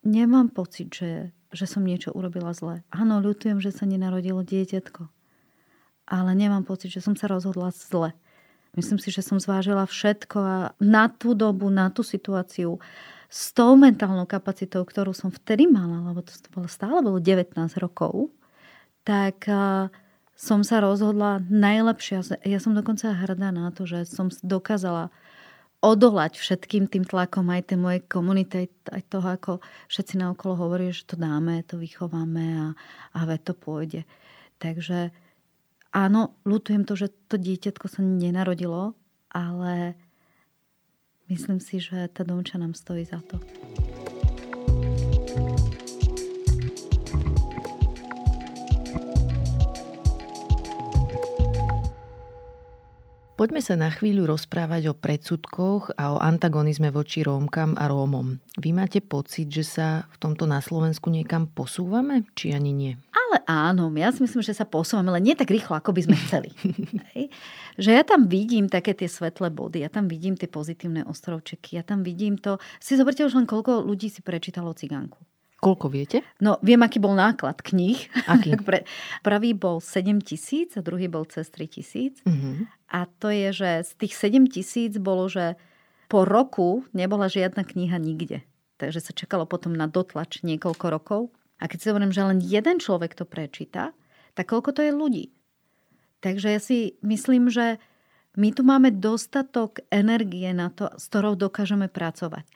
[0.04, 2.84] nemám pocit, že, že som niečo urobila zle.
[2.92, 5.08] Áno, ľutujem, že sa nenarodilo dieťatko.
[6.06, 8.14] Ale nemám pocit, že som sa rozhodla zle.
[8.76, 12.76] Myslím si, že som zvážila všetko a na tú dobu, na tú situáciu
[13.26, 18.30] s tou mentálnou kapacitou, ktorú som vtedy mala, lebo to bolo, stále bolo 19 rokov,
[19.02, 19.48] tak
[20.36, 22.44] som sa rozhodla najlepšie.
[22.44, 25.08] Ja som dokonca hrdá na to, že som dokázala
[25.80, 29.52] odolať všetkým tým tlakom aj tej mojej komunity, aj toho, ako
[29.88, 32.66] všetci naokolo hovorí, že to dáme, to vychováme a,
[33.16, 34.04] a ve to pôjde.
[34.56, 35.12] Takže
[35.90, 38.94] áno, lutujem to, že to dieťatko sa nenarodilo,
[39.30, 39.98] ale
[41.28, 43.42] myslím si, že tá domča nám stojí za to.
[53.36, 58.40] Poďme sa na chvíľu rozprávať o predsudkoch a o antagonizme voči Rómkam a Rómom.
[58.56, 62.96] Vy máte pocit, že sa v tomto na Slovensku niekam posúvame, či ani nie?
[63.12, 66.16] Ale áno, ja si myslím, že sa posúvame, ale nie tak rýchlo, ako by sme
[66.16, 66.48] chceli.
[67.84, 71.84] že ja tam vidím také tie svetlé body, ja tam vidím tie pozitívne ostrovčeky, ja
[71.84, 72.56] tam vidím to...
[72.80, 75.20] Si zoberte už len, koľko ľudí si prečítalo cigánku.
[75.66, 76.22] Koľko viete?
[76.38, 77.98] No, viem, aký bol náklad kníh.
[78.30, 78.54] Aký?
[79.26, 82.22] Prvý bol 7 tisíc a druhý bol cez 3 tisíc.
[82.22, 82.70] Uh-huh.
[82.86, 85.58] A to je, že z tých 7 tisíc bolo, že
[86.06, 88.46] po roku nebola žiadna kniha nikde.
[88.78, 91.34] Takže sa čakalo potom na dotlač niekoľko rokov.
[91.58, 93.90] A keď si hovorím, že len jeden človek to prečíta,
[94.38, 95.34] tak koľko to je ľudí?
[96.22, 97.82] Takže ja si myslím, že
[98.38, 102.46] my tu máme dostatok energie na to, s ktorou dokážeme pracovať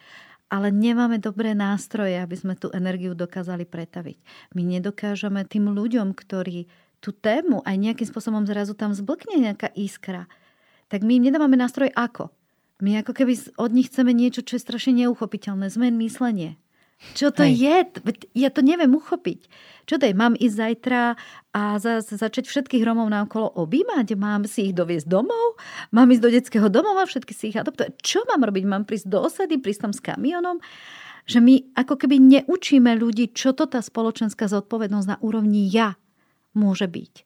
[0.50, 4.18] ale nemáme dobré nástroje, aby sme tú energiu dokázali pretaviť.
[4.58, 6.66] My nedokážeme tým ľuďom, ktorí
[6.98, 10.28] tú tému aj nejakým spôsobom zrazu tam zblkne nejaká iskra,
[10.90, 12.28] tak my im nedávame nástroj ako.
[12.82, 15.70] My ako keby od nich chceme niečo, čo je strašne neuchopiteľné.
[15.70, 16.58] Zmen myslenie.
[17.16, 17.56] Čo to Hej.
[17.56, 17.76] je?
[18.36, 19.48] Ja to neviem uchopiť.
[19.88, 20.12] Čo to je?
[20.12, 21.16] Mám ísť zajtra
[21.56, 24.14] a za, začať všetkých Romov naokolo objímať?
[24.20, 25.56] Mám si ich doviezť domov?
[25.96, 27.08] Mám ísť do detského domova?
[27.08, 27.96] Všetky si ich adoptovať?
[28.04, 28.64] Čo mám robiť?
[28.68, 29.56] Mám prísť do osady?
[29.56, 30.60] Prísť tam s kamionom?
[31.24, 35.96] Že my ako keby neučíme ľudí, čo to tá spoločenská zodpovednosť na úrovni ja
[36.52, 37.24] môže byť.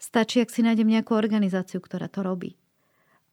[0.00, 2.56] Stačí, ak si nájdem nejakú organizáciu, ktorá to robí.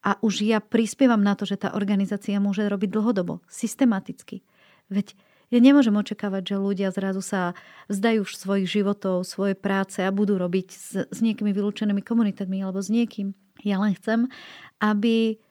[0.06, 4.46] A už ja prispievam na to, že tá organizácia môže robiť dlhodobo, systematicky.
[4.88, 5.18] Veď
[5.50, 7.58] ja nemôžem očakávať, že ľudia zrazu sa
[7.90, 12.94] vzdajú svojich životov, svoje práce a budú robiť s, s nejakými vylúčenými komunitami alebo s
[12.94, 13.34] niekým.
[13.66, 14.30] Ja len chcem,
[14.78, 15.42] aby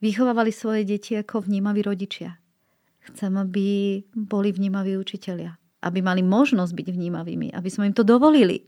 [0.00, 2.40] vychovávali svoje deti ako vnímaví rodičia.
[3.04, 5.60] Chcem, aby boli vnímaví učitelia.
[5.84, 7.52] Aby mali možnosť byť vnímavými.
[7.52, 8.64] Aby sme im to dovolili.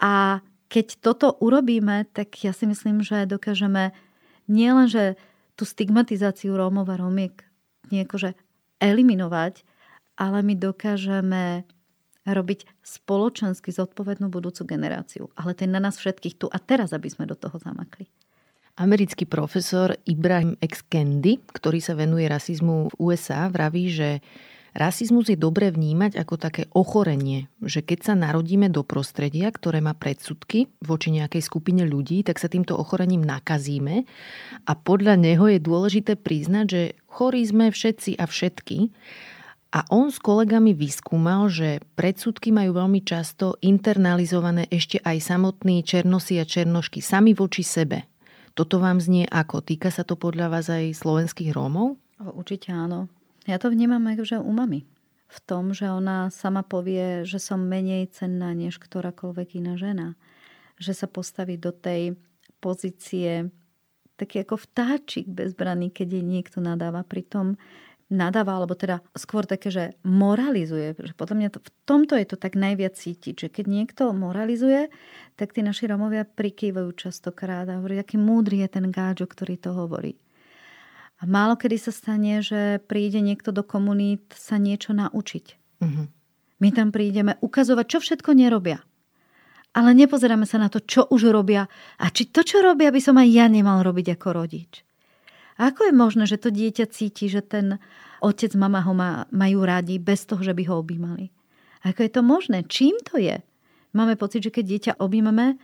[0.00, 0.40] A
[0.72, 3.92] keď toto urobíme, tak ja si myslím, že dokážeme
[4.48, 5.20] nielenže
[5.52, 7.44] tú stigmatizáciu Rómov a Rómiek
[7.92, 8.34] niekože
[8.80, 9.64] eliminovať,
[10.16, 11.64] ale my dokážeme
[12.26, 15.30] robiť spoločensky zodpovednú budúcu generáciu.
[15.38, 18.10] Ale to je na nás všetkých tu a teraz, aby sme do toho zamakli.
[18.76, 20.84] Americký profesor Ibrahim X.
[20.84, 24.20] Kendi, ktorý sa venuje rasizmu v USA, vraví, že
[24.76, 29.96] rasizmus je dobre vnímať ako také ochorenie, že keď sa narodíme do prostredia, ktoré má
[29.96, 34.04] predsudky voči nejakej skupine ľudí, tak sa týmto ochorením nakazíme
[34.68, 36.82] a podľa neho je dôležité priznať, že
[37.16, 38.92] chorí sme všetci a všetky
[39.72, 46.36] a on s kolegami vyskúmal, že predsudky majú veľmi často internalizované ešte aj samotní černosi
[46.40, 48.04] a černošky sami voči sebe.
[48.56, 49.60] Toto vám znie ako?
[49.60, 52.00] Týka sa to podľa vás aj slovenských Rómov?
[52.20, 53.12] Určite áno.
[53.44, 54.88] Ja to vnímam že u mami.
[55.26, 60.16] V tom, že ona sama povie, že som menej cenná než ktorákoľvek iná žena.
[60.80, 62.16] Že sa postaví do tej
[62.64, 63.52] pozície
[64.16, 67.04] taký ako vtáčik bezbraný, keď jej niekto nadáva.
[67.04, 67.60] Pritom
[68.06, 70.94] nadáva, alebo teda skôr také, že moralizuje.
[71.18, 74.88] Podľa mňa to, v tomto je to tak najviac cítiť, že keď niekto moralizuje,
[75.34, 79.74] tak tí naši Romovia prikývajú častokrát a hovorí, aký múdry je ten gáčo, ktorý to
[79.74, 80.14] hovorí.
[81.16, 85.46] A málo kedy sa stane, že príde niekto do komunít sa niečo naučiť.
[85.80, 86.06] Uh-huh.
[86.60, 88.84] My tam prídeme ukazovať, čo všetko nerobia.
[89.76, 91.68] Ale nepozeráme sa na to, čo už robia
[92.00, 94.80] a či to, čo robia, by som aj ja nemal robiť ako rodič.
[95.60, 97.76] A ako je možné, že to dieťa cíti, že ten
[98.24, 101.28] otec, mama ho má, majú radi bez toho, že by ho objímali?
[101.84, 102.64] Ako je to možné?
[102.64, 103.40] Čím to je?
[103.92, 105.60] Máme pocit, že keď dieťa objímame,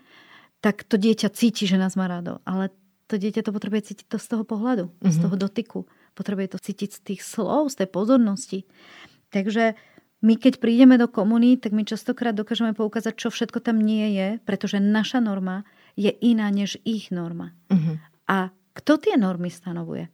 [0.64, 2.40] tak to dieťa cíti, že nás má rado.
[2.48, 2.72] Ale
[3.10, 5.12] to dieťa to potrebuje cítiť to z toho pohľadu, mm-hmm.
[5.12, 5.22] z mhm.
[5.28, 5.80] toho dotyku.
[6.12, 8.60] Potrebuje to cítiť z tých slov, z tej pozornosti.
[9.32, 9.76] Takže
[10.22, 14.28] my keď prídeme do komuny, tak my častokrát dokážeme poukázať, čo všetko tam nie je,
[14.46, 15.66] pretože naša norma
[15.98, 17.58] je iná než ich norma.
[17.68, 17.96] Mm-hmm.
[18.30, 20.08] A kto tie normy stanovuje?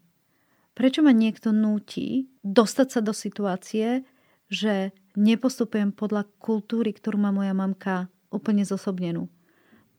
[0.72, 4.08] Prečo ma niekto núti dostať sa do situácie,
[4.48, 9.28] že nepostupujem podľa kultúry, ktorú má moja mamka úplne zosobnenú?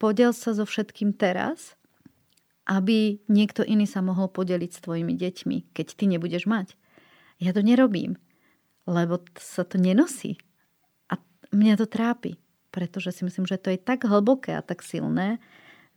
[0.01, 1.77] Podiel sa so všetkým teraz,
[2.65, 6.73] aby niekto iný sa mohol podeliť s tvojimi deťmi, keď ty nebudeš mať.
[7.37, 8.15] Ja to nerobím,
[8.89, 10.41] lebo sa to nenosí.
[11.13, 11.21] A
[11.53, 12.41] mňa to trápi,
[12.73, 15.37] pretože si myslím, že to je tak hlboké a tak silné,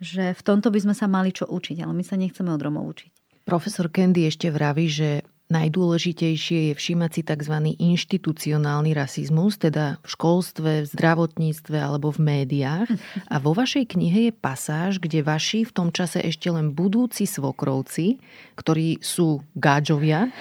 [0.02, 2.92] že v tomto by sme sa mali čo učiť, ale my sa nechceme od Romov
[2.92, 3.10] učiť.
[3.48, 7.54] Profesor Kendy ešte vraví, že najdôležitejšie je všímať si tzv.
[7.76, 12.88] inštitucionálny rasizmus, teda v školstve, v zdravotníctve alebo v médiách.
[13.28, 18.16] A vo vašej knihe je pasáž, kde vaši v tom čase ešte len budúci svokrovci,
[18.56, 20.32] ktorí sú gáčovia,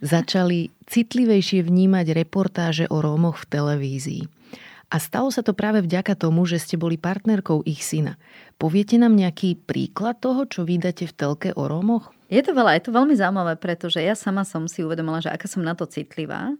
[0.00, 4.22] začali citlivejšie vnímať reportáže o Rómoch v televízii.
[4.88, 8.16] A stalo sa to práve vďaka tomu, že ste boli partnerkou ich syna.
[8.56, 12.08] Poviete nám nejaký príklad toho, čo vydáte v telke o Rómoch?
[12.32, 15.44] Je to veľa, je to veľmi zaujímavé, pretože ja sama som si uvedomila, že aká
[15.44, 16.56] som na to citlivá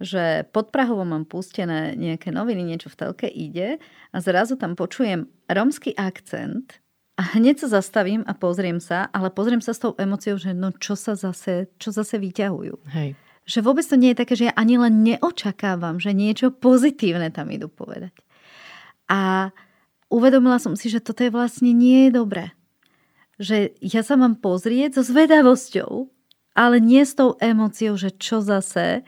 [0.00, 3.76] že pod Prahovom mám pustené nejaké noviny, niečo v telke ide
[4.10, 6.80] a zrazu tam počujem romský akcent
[7.20, 10.72] a hneď sa zastavím a pozriem sa, ale pozriem sa s tou emociou, že no
[10.72, 12.80] čo sa zase, čo zase vyťahujú.
[12.96, 13.12] Hej.
[13.44, 17.52] Že vôbec to nie je také, že ja ani len neočakávam, že niečo pozitívne tam
[17.52, 18.16] idú povedať.
[19.12, 19.52] A
[20.08, 22.56] uvedomila som si, že toto je vlastne nie je dobré.
[23.36, 26.08] Že ja sa mám pozrieť so zvedavosťou,
[26.56, 29.04] ale nie s tou emóciou, že čo zase,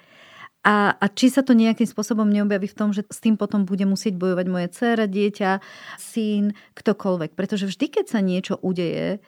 [0.63, 3.83] a, a či sa to nejakým spôsobom neobjaví v tom, že s tým potom bude
[3.83, 5.59] musieť bojovať moje dcera, dieťa,
[5.99, 7.35] syn, ktokoľvek.
[7.35, 9.19] Pretože vždy, keď sa niečo udeje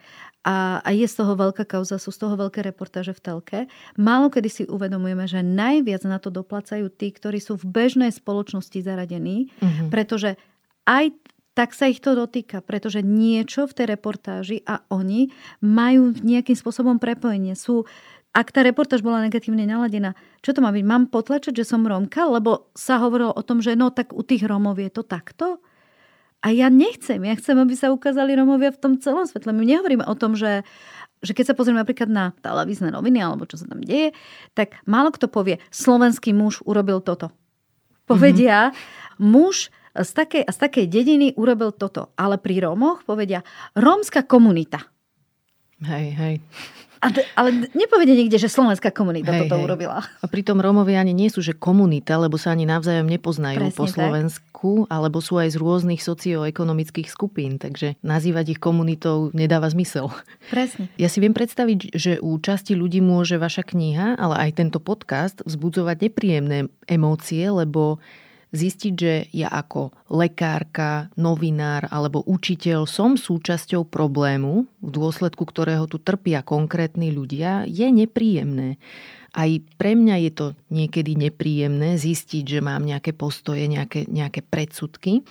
[0.46, 3.58] a, a je z toho veľká kauza, sú z toho veľké reportáže v telke,
[3.98, 8.78] málo kedy si uvedomujeme, že najviac na to doplacajú tí, ktorí sú v bežnej spoločnosti
[8.78, 9.90] zaradení, mm-hmm.
[9.90, 10.38] pretože
[10.86, 11.16] aj
[11.54, 15.30] tak sa ich to dotýka, pretože niečo v tej reportáži a oni
[15.62, 17.54] majú nejakým spôsobom prepojenie.
[17.54, 17.86] Sú,
[18.34, 20.82] ak tá reportáž bola negatívne naladená, čo to má byť?
[20.82, 22.26] Mám potlačať, že som Rómka?
[22.26, 25.62] Lebo sa hovorilo o tom, že no tak u tých Rómov je to takto?
[26.42, 27.22] A ja nechcem.
[27.24, 29.54] Ja chcem, aby sa ukázali Rómovia v tom celom svetle.
[29.54, 30.66] My nehovoríme o tom, že,
[31.24, 34.12] že keď sa pozrieme napríklad na televízne noviny alebo čo sa tam deje,
[34.52, 37.32] tak málo kto povie, slovenský muž urobil toto.
[38.04, 39.24] Povedia, mm-hmm.
[39.24, 42.10] muž z takej, z takej dediny urobil toto.
[42.18, 43.46] Ale pri Rómoch povedia,
[43.78, 44.82] rómska komunita.
[45.86, 46.34] Hej, hej.
[47.04, 49.64] A, ale nepovede nikde, že slovenská komunita hej, toto hej.
[49.68, 50.00] urobila.
[50.00, 53.84] A pritom Rómovia ani nie sú, že komunita, lebo sa ani navzájom nepoznajú Presne po
[53.84, 54.96] Slovensku, tak.
[54.96, 60.08] alebo sú aj z rôznych socioekonomických skupín, takže nazývať ich komunitou nedáva zmysel.
[60.48, 60.88] Presne.
[60.96, 65.44] Ja si viem predstaviť, že u časti ľudí môže vaša kniha, ale aj tento podcast
[65.44, 68.00] vzbudzovať nepríjemné emócie, lebo
[68.54, 75.98] zistiť, že ja ako lekárka, novinár alebo učiteľ som súčasťou problému, v dôsledku ktorého tu
[75.98, 78.78] trpia konkrétni ľudia, je nepríjemné.
[79.34, 85.26] Aj pre mňa je to niekedy nepríjemné zistiť, že mám nejaké postoje, nejaké, nejaké predsudky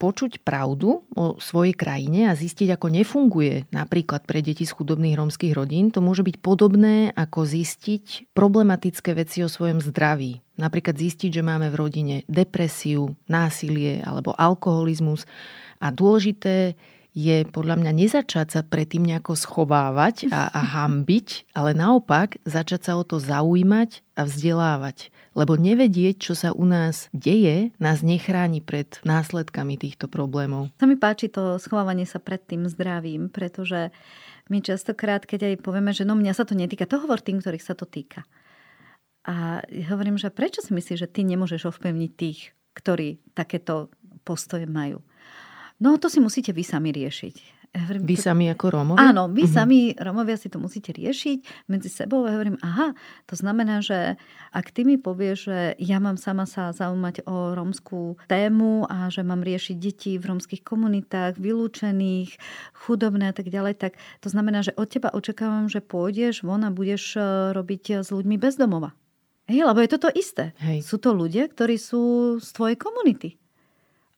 [0.00, 5.52] počuť pravdu o svojej krajine a zistiť, ako nefunguje napríklad pre deti z chudobných rómskych
[5.52, 10.40] rodín, to môže byť podobné ako zistiť problematické veci o svojom zdraví.
[10.56, 15.28] Napríklad zistiť, že máme v rodine depresiu, násilie alebo alkoholizmus.
[15.84, 16.80] A dôležité
[17.10, 22.92] je podľa mňa nezačať sa predtým nejako schovávať a, a hambiť, ale naopak začať sa
[22.96, 25.10] o to zaujímať a vzdelávať.
[25.30, 30.74] Lebo nevedieť, čo sa u nás deje, nás nechráni pred následkami týchto problémov.
[30.82, 33.94] Sa mi páči to schovávanie sa pred tým zdravím, pretože
[34.50, 37.62] my častokrát, keď aj povieme, že no mňa sa to netýka, to hovor tým, ktorých
[37.62, 38.26] sa to týka.
[39.22, 43.94] A hovorím, že prečo si myslíš, že ty nemôžeš ovplyvniť tých, ktorí takéto
[44.26, 44.98] postoje majú?
[45.78, 47.59] No to si musíte vy sami riešiť.
[47.70, 49.14] Hovorím, vy sami ako Rómovia?
[49.14, 49.54] Áno, vy uh-huh.
[49.54, 52.26] sami Rómovia si to musíte riešiť medzi sebou.
[52.26, 52.98] A hovorím, aha,
[53.30, 54.18] to znamená, že
[54.50, 59.22] ak ty mi povieš, že ja mám sama sa zaujímať o rómskú tému a že
[59.22, 62.42] mám riešiť deti v rómskych komunitách, vylúčených,
[62.74, 66.74] chudobné a tak ďalej, tak to znamená, že od teba očakávam, že pôjdeš von a
[66.74, 68.98] budeš e, robiť s ľuďmi bezdomova.
[69.46, 70.58] Hej, lebo je to to isté.
[70.58, 70.82] Hej.
[70.82, 73.38] Sú to ľudia, ktorí sú z tvojej komunity.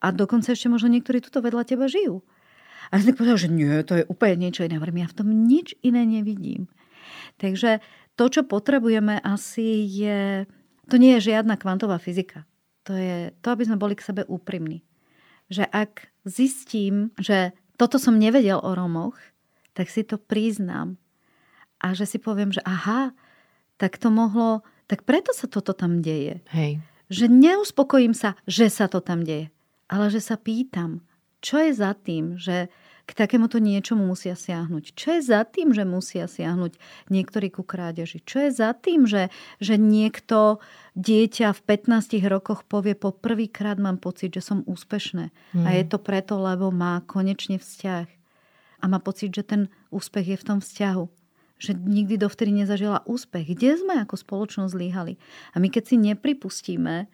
[0.00, 2.24] A dokonca ešte možno niektorí tuto vedľa teba žijú.
[2.92, 4.76] A ja povedal, že nie, to je úplne niečo iné.
[4.76, 6.68] Ja v tom nič iné nevidím.
[7.40, 7.80] Takže
[8.14, 10.44] to, čo potrebujeme asi je...
[10.92, 12.44] To nie je žiadna kvantová fyzika.
[12.84, 14.84] To je to, aby sme boli k sebe úprimní.
[15.48, 19.16] Že ak zistím, že toto som nevedel o Romoch,
[19.72, 21.00] tak si to priznám.
[21.80, 23.16] A že si poviem, že aha,
[23.80, 24.60] tak to mohlo...
[24.84, 26.44] Tak preto sa toto tam deje.
[26.52, 26.84] Hej.
[27.08, 29.48] Že neuspokojím sa, že sa to tam deje
[29.92, 31.04] ale že sa pýtam,
[31.42, 32.70] čo je za tým, že
[33.02, 34.94] k takémuto niečomu musia siahnuť?
[34.94, 36.78] Čo je za tým, že musia siahnuť
[37.10, 38.22] niektorí ku krádeži?
[38.22, 39.28] Čo je za tým, že,
[39.58, 40.62] že niekto
[40.94, 45.34] dieťa v 15 rokoch povie po prvýkrát mám pocit, že som úspešné.
[45.34, 45.66] Hmm.
[45.66, 48.06] A je to preto, lebo má konečne vzťah.
[48.82, 51.04] A má pocit, že ten úspech je v tom vzťahu.
[51.58, 53.54] Že nikdy dovtedy nezažila úspech.
[53.54, 55.18] Kde sme ako spoločnosť líhali?
[55.54, 57.06] A my keď si nepripustíme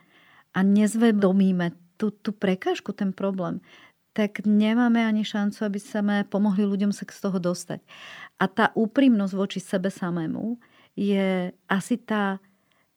[0.52, 3.58] a nezvedomíme tú, tú prekážku, ten problém,
[4.12, 7.80] tak nemáme ani šancu, aby sme pomohli ľuďom sa z toho dostať.
[8.38, 10.58] A tá úprimnosť voči sebe samému
[10.98, 12.42] je asi tá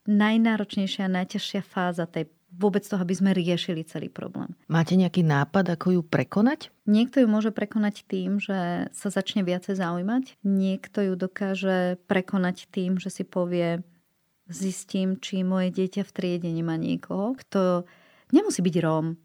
[0.09, 4.51] najnáročnejšia a najťažšia fáza tej vôbec toho, aby sme riešili celý problém.
[4.67, 6.67] Máte nejaký nápad, ako ju prekonať?
[6.83, 10.43] Niekto ju môže prekonať tým, že sa začne viacej zaujímať.
[10.43, 13.79] Niekto ju dokáže prekonať tým, že si povie,
[14.51, 17.87] zistím, či moje dieťa v triede nemá niekoho, kto
[18.35, 19.15] nemusí byť Róm.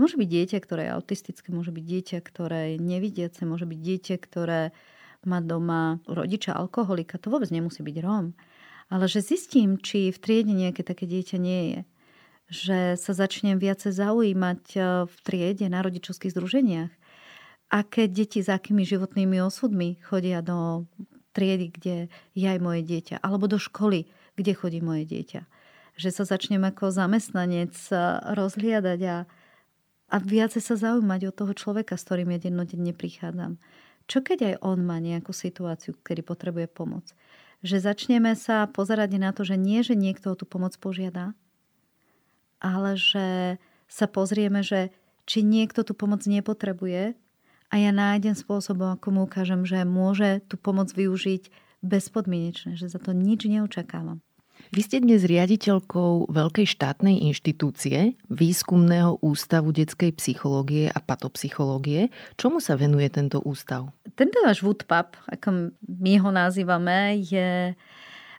[0.00, 4.16] Môže byť dieťa, ktoré je autistické, môže byť dieťa, ktoré je nevidiace, môže byť dieťa,
[4.16, 4.72] ktoré
[5.28, 7.20] má doma rodiča alkoholika.
[7.20, 8.32] To vôbec nemusí byť Róm.
[8.88, 11.80] Ale že zistím, či v triede nejaké také dieťa nie je.
[12.48, 16.90] Že sa začnem viacej zaujímať e, v triede na rodičovských združeniach.
[17.68, 20.88] Aké deti s akými životnými osudmi chodia do
[21.36, 21.96] triedy, kde
[22.32, 23.20] je aj moje dieťa.
[23.20, 25.44] Alebo do školy, kde chodí moje dieťa.
[26.00, 27.94] Že sa začnem ako zamestnanec e,
[28.32, 29.16] rozhliadať a
[30.10, 33.62] a viacej sa zaujímať o toho človeka, s ktorým ja dennodenne prichádzam.
[34.10, 37.06] Čo keď aj on má nejakú situáciu, kedy potrebuje pomoc?
[37.62, 41.38] Že začneme sa pozerať na to, že nie, že niekto o tú pomoc požiada,
[42.58, 43.56] ale že
[43.86, 44.90] sa pozrieme, že
[45.30, 47.14] či niekto tú pomoc nepotrebuje
[47.70, 51.54] a ja nájdem spôsobom, ako mu ukážem, že môže tú pomoc využiť
[51.86, 54.18] bezpodmienečne, že za to nič neočakávam.
[54.70, 62.14] Vy ste dnes riaditeľkou veľkej štátnej inštitúcie, Výskumného ústavu detskej psychológie a patopsychológie.
[62.38, 63.90] Čomu sa venuje tento ústav?
[64.14, 67.74] Tento náš Woodpub, ako my ho nazývame, je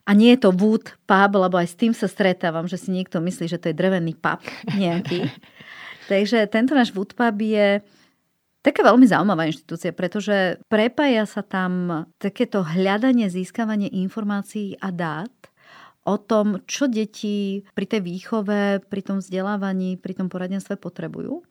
[0.07, 3.19] a nie je to wood pub, lebo aj s tým sa stretávam, že si niekto
[3.19, 4.39] myslí, že to je drevený pub
[4.79, 5.27] nejaký.
[6.11, 7.83] Takže tento náš woodpub je
[8.63, 15.50] taká veľmi zaujímavá inštitúcia, pretože prepája sa tam takéto hľadanie, získavanie informácií a dát
[16.05, 21.45] o tom, čo deti pri tej výchove, pri tom vzdelávaní, pri tom poradenstve potrebujú.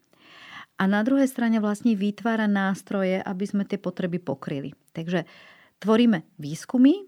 [0.80, 4.72] A na druhej strane vlastne vytvára nástroje, aby sme tie potreby pokryli.
[4.96, 5.28] Takže
[5.76, 7.04] tvoríme výskumy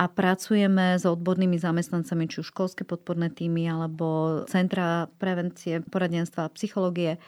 [0.00, 6.54] a pracujeme s odbornými zamestnancami, či už školské podporné týmy alebo centra prevencie, poradenstva a
[6.56, 7.20] psychológie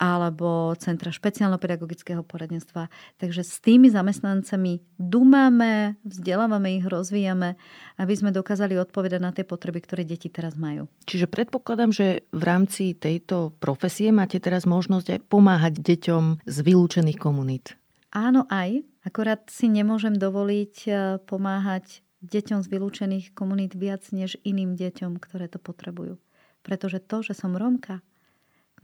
[0.00, 2.90] alebo Centra špeciálno-pedagogického poradenstva.
[3.20, 7.54] Takže s tými zamestnancami dumáme, vzdelávame ich, rozvíjame,
[8.00, 10.90] aby sme dokázali odpovedať na tie potreby, ktoré deti teraz majú.
[11.06, 17.18] Čiže predpokladám, že v rámci tejto profesie máte teraz možnosť aj pomáhať deťom z vylúčených
[17.20, 17.78] komunít.
[18.12, 18.84] Áno, aj.
[19.02, 20.90] Akorát si nemôžem dovoliť e,
[21.24, 26.22] pomáhať deťom z vylúčených komunít viac než iným deťom, ktoré to potrebujú.
[26.62, 28.04] Pretože to, že som Rómka,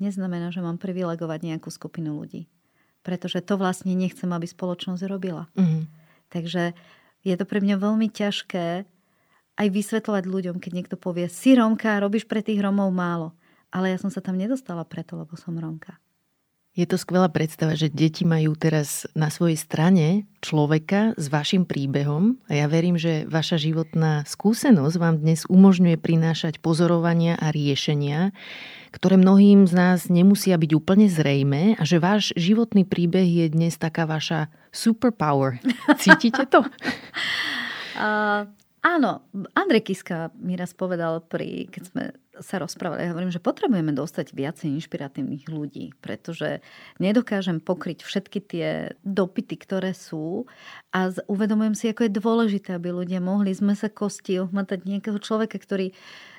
[0.02, 2.50] neznamená, že mám privilegovať nejakú skupinu ľudí.
[3.06, 5.46] Pretože to vlastne nechcem, aby spoločnosť robila.
[5.54, 5.82] Mm-hmm.
[6.28, 6.74] Takže
[7.22, 8.84] je to pre mňa veľmi ťažké
[9.58, 13.34] aj vysvetľovať ľuďom, keď niekto povie, si Romka, robíš pre tých Romov málo.
[13.74, 15.98] Ale ja som sa tam nedostala preto, lebo som Romka.
[16.76, 22.38] Je to skvelá predstava, že deti majú teraz na svojej strane človeka s vašim príbehom
[22.46, 28.30] a ja verím, že vaša životná skúsenosť vám dnes umožňuje prinášať pozorovania a riešenia,
[28.94, 33.74] ktoré mnohým z nás nemusia byť úplne zrejme a že váš životný príbeh je dnes
[33.74, 35.58] taká vaša superpower.
[36.02, 36.62] Cítite to?
[37.98, 38.46] Uh,
[38.78, 39.26] áno,
[39.58, 42.04] Andrej Kiska mi raz povedal, pri, keď sme
[42.38, 43.04] sa rozprávali.
[43.04, 46.64] Ja hovorím, že potrebujeme dostať viacej inšpiratívnych ľudí, pretože
[47.02, 48.68] nedokážem pokryť všetky tie
[49.02, 50.46] dopity, ktoré sú
[50.94, 55.58] a uvedomujem si, ako je dôležité, aby ľudia mohli z mesa kosti ohmatať nejakého človeka,
[55.58, 55.94] ktorý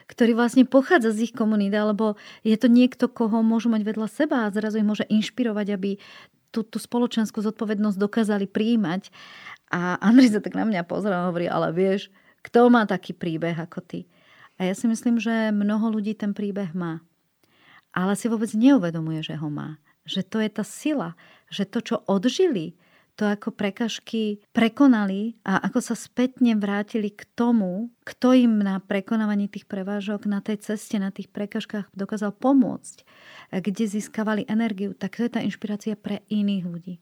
[0.09, 4.37] ktorý vlastne pochádza z ich komunity, alebo je to niekto, koho môžu mať vedľa seba
[4.41, 6.01] a zrazu ich môže inšpirovať, aby
[6.49, 9.13] tú, tú spoločenskú zodpovednosť dokázali príjmať.
[9.69, 12.09] A Andrej sa tak na mňa pozrel a hovorí, ale vieš,
[12.41, 14.09] kto má taký príbeh ako ty?
[14.59, 16.99] A ja si myslím, že mnoho ľudí ten príbeh má.
[17.95, 19.79] Ale si vôbec neuvedomuje, že ho má.
[20.03, 21.09] Že to je tá sila.
[21.47, 22.75] Že to, čo odžili,
[23.19, 29.51] to ako prekažky prekonali a ako sa spätne vrátili k tomu, kto im na prekonávaní
[29.51, 33.03] tých prevážok na tej ceste, na tých prekažkách dokázal pomôcť,
[33.59, 36.95] kde získavali energiu, tak to je tá inšpirácia pre iných ľudí.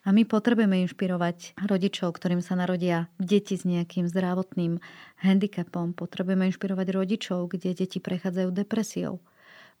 [0.00, 4.80] A my potrebujeme inšpirovať rodičov, ktorým sa narodia deti s nejakým zdravotným
[5.20, 5.92] handicapom.
[5.92, 9.20] Potrebujeme inšpirovať rodičov, kde deti prechádzajú depresiou.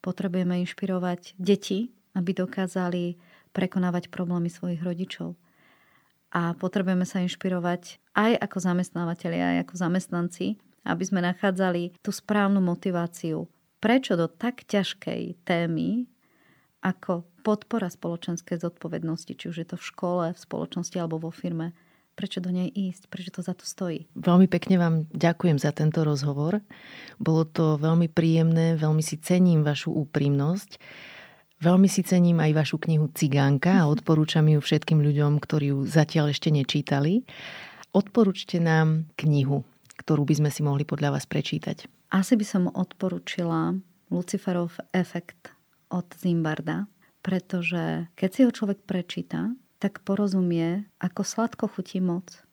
[0.04, 3.16] Potrebujeme inšpirovať deti, aby dokázali
[3.56, 5.40] prekonávať problémy svojich rodičov.
[6.36, 10.46] A potrebujeme sa inšpirovať aj ako zamestnávateľi, aj ako zamestnanci,
[10.84, 13.48] aby sme nachádzali tú správnu motiváciu.
[13.80, 16.04] Prečo do tak ťažkej témy,
[16.84, 21.72] ako podpora spoločenskej zodpovednosti, či už je to v škole, v spoločnosti alebo vo firme.
[22.14, 23.08] Prečo do nej ísť?
[23.08, 24.04] Prečo to za to stojí?
[24.12, 26.60] Veľmi pekne vám ďakujem za tento rozhovor.
[27.16, 30.76] Bolo to veľmi príjemné, veľmi si cením vašu úprimnosť.
[31.60, 36.36] Veľmi si cením aj vašu knihu Cigánka a odporúčam ju všetkým ľuďom, ktorí ju zatiaľ
[36.36, 37.24] ešte nečítali.
[37.96, 39.64] Odporúčte nám knihu,
[39.98, 41.88] ktorú by sme si mohli podľa vás prečítať.
[42.10, 43.80] Asi by som odporúčila
[44.10, 45.54] Luciferov efekt
[45.88, 52.44] od Zimbarda pretože keď si ho človek prečíta, tak porozumie, ako sladko chutí moc.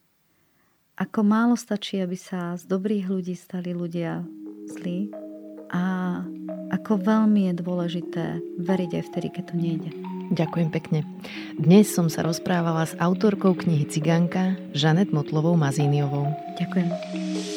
[0.98, 4.24] Ako málo stačí, aby sa z dobrých ľudí stali ľudia
[4.72, 5.12] zlí.
[5.68, 6.24] a
[6.72, 8.26] ako veľmi je dôležité
[8.60, 9.90] veriť aj vtedy, keď to nejde.
[10.32, 11.00] Ďakujem pekne.
[11.56, 16.28] Dnes som sa rozprávala s autorkou knihy Ciganka, Žanet Motlovou Mazíniovou.
[16.60, 17.57] Ďakujem.